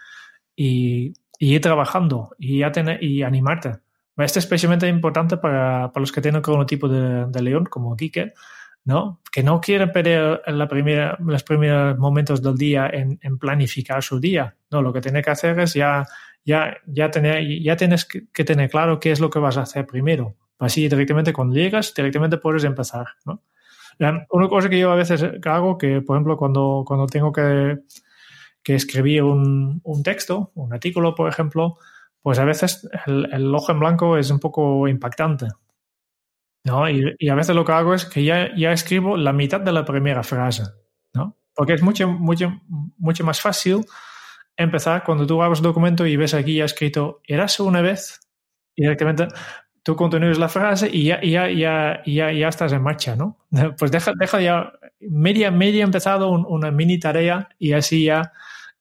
y, 0.55 1.15
y 1.39 1.55
ir 1.55 1.61
trabajando 1.61 2.37
y, 2.39 2.59
ya 2.59 2.71
tener, 2.71 3.03
y 3.03 3.23
animarte. 3.23 3.79
Esto 4.17 4.39
es 4.39 4.45
especialmente 4.45 4.87
importante 4.89 5.37
para, 5.37 5.93
para 5.93 6.01
los 6.01 6.13
que 6.13 6.21
tienen 6.21 6.43
cronotipo 6.43 6.89
de, 6.89 7.27
de 7.27 7.43
león, 7.43 7.65
como 7.65 7.97
Kike, 7.97 8.35
¿no? 8.85 9.21
Que 9.33 9.43
no 9.43 9.61
quieren 9.61 9.93
perder 9.93 10.43
la 10.47 10.69
primera, 10.69 11.17
los 11.21 11.43
primeros 11.43 11.99
momentos 11.99 12.43
del 12.43 12.57
día 12.57 12.91
en, 12.93 13.19
en, 13.23 13.39
planificar 13.39 14.03
su 14.03 14.21
día. 14.21 14.57
No, 14.71 14.83
lo 14.83 14.93
que 14.93 15.01
tiene 15.01 15.23
que 15.23 15.31
hacer 15.31 15.59
es 15.61 15.75
ya, 15.75 16.07
ya, 16.45 16.77
ya, 16.87 17.11
tener, 17.11 17.47
ya 17.63 17.77
tienes 17.77 18.05
que 18.05 18.45
tener 18.45 18.69
claro 18.69 19.01
qué 19.01 19.13
es 19.13 19.21
lo 19.21 19.31
que 19.31 19.39
vas 19.39 19.57
a 19.57 19.63
hacer 19.63 19.87
primero. 19.87 20.37
Así 20.59 20.83
directamente 20.83 21.33
cuando 21.33 21.55
llegas, 21.55 21.95
directamente 21.95 22.37
puedes 22.37 22.65
empezar, 22.65 23.07
¿no? 23.25 23.43
Una 23.99 24.49
cosa 24.49 24.71
que 24.71 24.79
yo 24.79 24.91
a 24.91 24.95
veces 24.95 25.25
hago, 25.45 25.77
que 25.77 26.01
por 26.01 26.17
ejemplo 26.17 26.37
cuando, 26.37 26.85
cuando 26.87 27.07
tengo 27.07 27.33
que, 27.33 27.81
que 28.63 28.75
escribir 28.75 29.23
un, 29.23 29.81
un 29.85 30.03
texto, 30.03 30.53
un 30.55 30.73
artículo, 30.73 31.15
por 31.15 31.29
ejemplo, 31.29 31.79
pues 32.23 32.39
a 32.39 32.45
veces 32.45 32.89
el, 33.07 33.33
el, 33.33 33.55
ojo 33.55 33.73
en 33.73 33.81
blanco 33.81 34.17
es 34.17 34.31
un 34.31 34.39
poco 34.39 34.87
impactante. 34.89 35.49
¿no? 36.65 36.89
Y, 36.89 37.15
y, 37.19 37.29
a 37.29 37.35
veces 37.35 37.57
lo 37.57 37.65
que 37.65 37.73
hago 37.73 37.95
es 37.95 38.05
que 38.05 38.23
ya, 38.23 38.55
ya 38.55 38.73
escribo 38.73 39.17
la 39.17 39.33
mitad 39.33 39.61
de 39.61 39.73
la 39.73 39.85
primera 39.85 40.23
frase, 40.23 40.65
¿no? 41.15 41.37
Porque 41.55 41.73
es 41.73 41.83
mucho, 41.83 42.09
mucho, 42.09 42.61
mucho 42.99 43.25
más 43.25 43.41
fácil 43.41 43.85
empezar 44.57 45.05
cuando 45.05 45.27
tú 45.27 45.43
abres 45.43 45.63
documento 45.63 46.07
y 46.07 46.17
ves 46.17 46.35
aquí 46.35 46.57
ya 46.57 46.65
escrito 46.65 47.23
eras 47.25 47.59
una 47.61 47.81
vez 47.81 48.21
y 48.77 48.83
directamente 48.83 49.29
tú 49.83 49.97
continúas 49.97 50.39
la 50.39 50.49
frase 50.49 50.91
y 50.93 51.05
ya, 51.05 51.21
ya, 51.23 51.51
ya, 51.51 52.03
ya, 52.05 52.33
ya 52.33 52.49
estás 52.49 52.73
en 52.73 52.83
marcha, 52.83 53.17
¿no? 53.17 53.39
Pues 53.79 53.91
deja, 53.91 54.13
deja 54.19 54.41
ya 54.41 54.73
media, 55.01 55.51
media 55.51 55.85
empezado 55.85 56.31
un, 56.31 56.45
una 56.47 56.71
mini 56.71 56.99
tarea 56.99 57.49
y 57.59 57.73
así 57.73 58.05
ya 58.05 58.33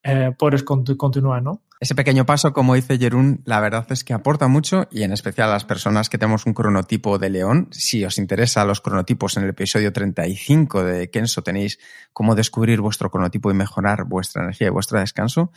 eh, 0.03 0.31
puedes 0.37 0.63
continuar, 0.63 1.43
¿no? 1.43 1.63
Ese 1.81 1.95
pequeño 1.95 2.25
paso, 2.25 2.51
como 2.51 2.75
dice 2.75 2.97
Jerún, 2.97 3.41
la 3.45 3.61
verdad 3.61 3.87
es 3.91 4.03
que 4.03 4.13
aporta 4.13 4.49
mucho 4.49 4.87
y 4.91 5.03
en 5.03 5.13
especial 5.13 5.49
a 5.49 5.53
las 5.53 5.63
personas 5.63 6.09
que 6.09 6.17
tenemos 6.17 6.45
un 6.45 6.53
cronotipo 6.53 7.17
de 7.17 7.29
león. 7.29 7.69
Si 7.71 8.03
os 8.03 8.17
interesa 8.17 8.65
los 8.65 8.81
cronotipos, 8.81 9.37
en 9.37 9.43
el 9.43 9.51
episodio 9.51 9.93
35 9.93 10.83
de 10.83 11.09
Kenso 11.09 11.41
tenéis 11.41 11.79
cómo 12.11 12.35
descubrir 12.35 12.81
vuestro 12.81 13.09
cronotipo 13.09 13.49
y 13.49 13.53
mejorar 13.53 14.03
vuestra 14.03 14.43
energía 14.43 14.67
y 14.67 14.71
vuestro 14.71 14.99
descanso. 14.99 15.53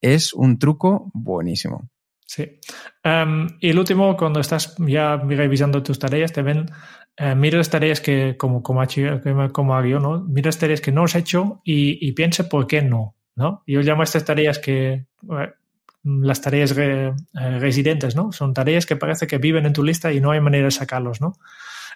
Es 0.00 0.32
un 0.32 0.60
truco 0.60 1.10
buenísimo. 1.12 1.90
Sí. 2.24 2.60
Em, 3.02 3.48
y 3.60 3.70
el 3.70 3.78
último, 3.78 4.16
cuando 4.16 4.38
estás 4.38 4.76
ya 4.78 5.16
revisando 5.16 5.82
tus 5.82 5.98
tareas, 5.98 6.32
te 6.32 6.42
ven, 6.42 6.66
eh, 7.16 7.34
mira 7.34 7.58
las 7.58 7.70
tareas 7.70 8.00
que, 8.00 8.36
como, 8.36 8.62
como, 8.62 8.82
como 9.52 9.74
hago 9.74 9.86
yo, 9.88 9.98
¿no? 9.98 10.20
Mira 10.20 10.48
las 10.48 10.58
tareas 10.58 10.80
que 10.80 10.92
no 10.92 11.02
has 11.02 11.16
hecho 11.16 11.60
y, 11.64 12.06
y 12.06 12.12
piensa 12.12 12.48
por 12.48 12.68
qué 12.68 12.80
no, 12.80 13.16
¿no? 13.36 13.62
Yo 13.66 13.80
llamo 13.80 14.02
a 14.02 14.04
estas 14.04 14.24
tareas 14.24 14.58
que, 14.58 14.92
eh, 14.92 15.52
las 16.04 16.40
tareas 16.40 16.74
eh, 16.76 17.12
residentes, 17.32 18.14
¿no? 18.14 18.30
Son 18.32 18.52
tareas 18.52 18.86
que 18.86 18.96
parece 18.96 19.26
que 19.26 19.38
viven 19.38 19.66
en 19.66 19.72
tu 19.72 19.82
lista 19.82 20.12
y 20.12 20.20
no 20.20 20.30
hay 20.30 20.40
manera 20.40 20.66
de 20.66 20.70
sacarlos, 20.70 21.20
¿no? 21.20 21.34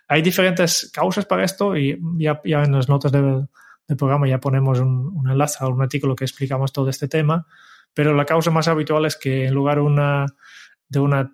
Hay 0.08 0.22
diferentes 0.22 0.90
causas 0.92 1.26
para 1.26 1.44
esto 1.44 1.76
y 1.76 2.00
ya, 2.16 2.40
en 2.44 2.72
las 2.72 2.88
notas 2.88 3.12
del, 3.12 3.48
programa 3.96 4.28
ya 4.28 4.38
ponemos 4.38 4.80
un, 4.80 5.26
enlace 5.30 5.58
a 5.60 5.68
un 5.68 5.80
artículo 5.82 6.16
que 6.16 6.24
explicamos 6.24 6.72
todo 6.72 6.88
este 6.88 7.08
tema, 7.08 7.46
pero 7.92 8.14
la 8.14 8.24
causa 8.24 8.50
más 8.50 8.68
habitual 8.68 9.04
es 9.04 9.16
que 9.16 9.46
en 9.46 9.54
lugar 9.54 9.80
una, 9.80 10.26
de 10.88 11.00
una 11.00 11.32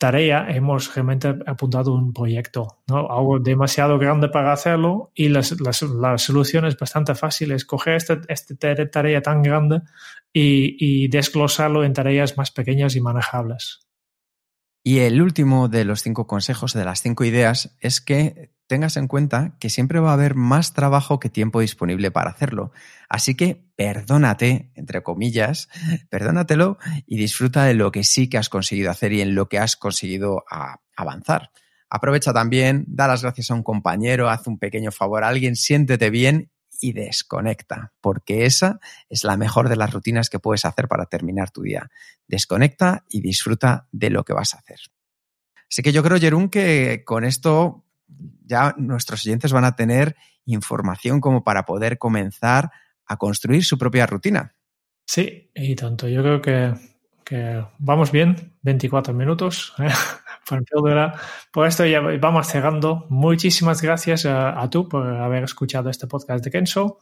tarea 0.00 0.46
hemos 0.48 0.94
realmente 0.94 1.28
apuntado 1.46 1.92
un 1.92 2.14
proyecto, 2.14 2.78
¿no? 2.88 3.10
algo 3.12 3.38
demasiado 3.38 3.98
grande 3.98 4.30
para 4.30 4.54
hacerlo 4.54 5.12
y 5.14 5.28
las, 5.28 5.60
las, 5.60 5.82
la 5.82 6.16
solución 6.16 6.64
es 6.64 6.78
bastante 6.78 7.14
fácil, 7.14 7.52
es 7.52 7.66
coger 7.66 7.96
esta, 7.96 8.18
esta 8.28 8.54
tarea 8.90 9.20
tan 9.20 9.42
grande 9.42 9.82
y, 10.32 10.74
y 10.78 11.08
desglosarlo 11.08 11.84
en 11.84 11.92
tareas 11.92 12.38
más 12.38 12.50
pequeñas 12.50 12.96
y 12.96 13.02
manejables. 13.02 13.89
Y 14.82 15.00
el 15.00 15.20
último 15.20 15.68
de 15.68 15.84
los 15.84 16.02
cinco 16.02 16.26
consejos, 16.26 16.72
de 16.72 16.84
las 16.84 17.02
cinco 17.02 17.24
ideas, 17.24 17.76
es 17.80 18.00
que 18.00 18.52
tengas 18.66 18.96
en 18.96 19.08
cuenta 19.08 19.56
que 19.58 19.68
siempre 19.68 19.98
va 19.98 20.10
a 20.10 20.14
haber 20.14 20.36
más 20.36 20.72
trabajo 20.72 21.18
que 21.18 21.28
tiempo 21.28 21.60
disponible 21.60 22.10
para 22.10 22.30
hacerlo. 22.30 22.72
Así 23.08 23.34
que 23.34 23.64
perdónate, 23.76 24.70
entre 24.74 25.02
comillas, 25.02 25.68
perdónatelo 26.08 26.78
y 27.04 27.18
disfruta 27.18 27.64
de 27.64 27.74
lo 27.74 27.90
que 27.90 28.04
sí 28.04 28.28
que 28.28 28.38
has 28.38 28.48
conseguido 28.48 28.90
hacer 28.90 29.12
y 29.12 29.22
en 29.22 29.34
lo 29.34 29.48
que 29.48 29.58
has 29.58 29.76
conseguido 29.76 30.44
avanzar. 30.96 31.50
Aprovecha 31.90 32.32
también, 32.32 32.84
da 32.86 33.08
las 33.08 33.22
gracias 33.22 33.50
a 33.50 33.54
un 33.54 33.64
compañero, 33.64 34.30
haz 34.30 34.46
un 34.46 34.58
pequeño 34.58 34.92
favor 34.92 35.24
a 35.24 35.28
alguien, 35.28 35.56
siéntete 35.56 36.08
bien 36.08 36.52
y 36.80 36.92
desconecta, 36.92 37.92
porque 38.00 38.46
esa 38.46 38.80
es 39.08 39.24
la 39.24 39.36
mejor 39.36 39.68
de 39.68 39.76
las 39.76 39.92
rutinas 39.92 40.30
que 40.30 40.38
puedes 40.38 40.64
hacer 40.64 40.88
para 40.88 41.06
terminar 41.06 41.50
tu 41.50 41.62
día. 41.62 41.90
Desconecta 42.26 43.04
y 43.08 43.20
disfruta 43.20 43.88
de 43.92 44.10
lo 44.10 44.24
que 44.24 44.32
vas 44.32 44.54
a 44.54 44.58
hacer. 44.58 44.78
Así 45.70 45.82
que 45.82 45.92
yo 45.92 46.02
creo, 46.02 46.18
Jerún, 46.18 46.48
que 46.48 47.04
con 47.04 47.24
esto 47.24 47.84
ya 48.44 48.74
nuestros 48.76 49.24
oyentes 49.24 49.52
van 49.52 49.64
a 49.64 49.76
tener 49.76 50.16
información 50.44 51.20
como 51.20 51.44
para 51.44 51.64
poder 51.64 51.98
comenzar 51.98 52.70
a 53.06 53.16
construir 53.16 53.64
su 53.64 53.78
propia 53.78 54.06
rutina. 54.06 54.54
Sí, 55.06 55.50
y 55.54 55.74
tanto. 55.74 56.08
Yo 56.08 56.22
creo 56.22 56.40
que, 56.40 56.74
que 57.30 57.64
vamos 57.78 58.10
bien, 58.10 58.56
24 58.62 59.14
minutos. 59.14 59.72
¿eh? 59.78 59.88
Por 61.52 61.68
esto 61.68 61.86
ya 61.86 62.00
vamos 62.00 62.48
cerrando. 62.48 63.06
Muchísimas 63.08 63.80
gracias 63.80 64.26
a, 64.26 64.60
a, 64.60 64.68
tú 64.68 64.88
por 64.88 65.06
haber 65.06 65.44
escuchado 65.44 65.90
este 65.90 66.08
podcast 66.08 66.44
de 66.44 66.50
Kenso. 66.50 66.98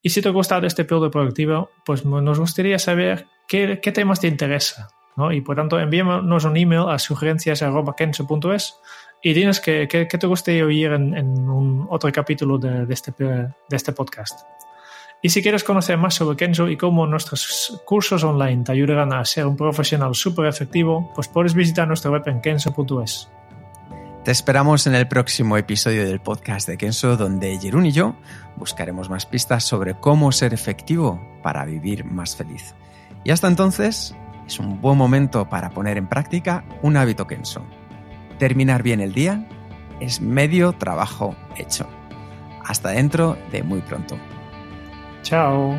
Y 0.00 0.10
si 0.10 0.22
te 0.22 0.28
ha 0.28 0.32
gustado 0.32 0.68
este 0.68 0.84
periodo 0.84 1.10
productivo, 1.10 1.70
pues 1.84 2.04
nos 2.04 2.38
gustaría 2.38 2.78
saber 2.78 3.26
qué, 3.48 3.80
qué 3.82 3.90
temas 3.90 4.20
te 4.20 4.28
interesa. 4.28 4.88
¿no? 5.16 5.32
Y 5.32 5.40
por 5.40 5.56
tanto, 5.56 5.80
envíanos 5.80 6.44
un 6.44 6.56
email 6.56 6.88
a 6.88 7.00
sugerencias.kenso.es 7.00 8.74
y 9.20 9.32
dinos 9.32 9.58
qué, 9.58 9.88
te 9.88 10.26
gustaría 10.28 10.64
oír 10.64 10.92
en, 10.92 11.16
en 11.16 11.26
un 11.26 11.88
otro 11.90 12.12
capítulo 12.12 12.56
de, 12.56 12.86
de, 12.86 12.94
este, 12.94 13.12
de 13.18 13.76
este 13.76 13.92
podcast. 13.92 14.42
Y 15.22 15.28
si 15.28 15.40
quieres 15.40 15.62
conocer 15.62 15.96
más 15.96 16.14
sobre 16.14 16.36
Kenzo 16.36 16.68
y 16.68 16.76
cómo 16.76 17.06
nuestros 17.06 17.80
cursos 17.86 18.24
online 18.24 18.64
te 18.64 18.72
ayudarán 18.72 19.12
a 19.12 19.24
ser 19.24 19.46
un 19.46 19.56
profesional 19.56 20.14
súper 20.14 20.46
efectivo, 20.46 21.12
pues 21.14 21.28
puedes 21.28 21.54
visitar 21.54 21.86
nuestra 21.86 22.10
web 22.10 22.22
en 22.26 22.40
kenzo.es. 22.40 23.30
Te 24.24 24.30
esperamos 24.30 24.86
en 24.86 24.94
el 24.94 25.08
próximo 25.08 25.56
episodio 25.56 26.04
del 26.04 26.20
podcast 26.20 26.68
de 26.68 26.76
Kenzo, 26.76 27.16
donde 27.16 27.58
Jerún 27.58 27.86
y 27.86 27.92
yo 27.92 28.16
buscaremos 28.56 29.08
más 29.08 29.26
pistas 29.26 29.64
sobre 29.64 29.94
cómo 29.94 30.32
ser 30.32 30.52
efectivo 30.54 31.20
para 31.42 31.64
vivir 31.64 32.04
más 32.04 32.36
feliz. 32.36 32.74
Y 33.24 33.30
hasta 33.30 33.48
entonces, 33.48 34.14
es 34.46 34.58
un 34.58 34.80
buen 34.80 34.98
momento 34.98 35.48
para 35.48 35.70
poner 35.70 35.96
en 35.96 36.08
práctica 36.08 36.64
un 36.82 36.96
hábito 36.96 37.26
Kenzo 37.26 37.64
terminar 38.42 38.82
bien 38.82 39.00
el 39.00 39.12
día 39.12 39.46
es 40.00 40.20
medio 40.20 40.72
trabajo 40.72 41.36
hecho. 41.56 41.88
Hasta 42.64 42.90
dentro 42.90 43.38
de 43.52 43.62
muy 43.62 43.80
pronto. 43.82 44.18
Chao. 45.22 45.78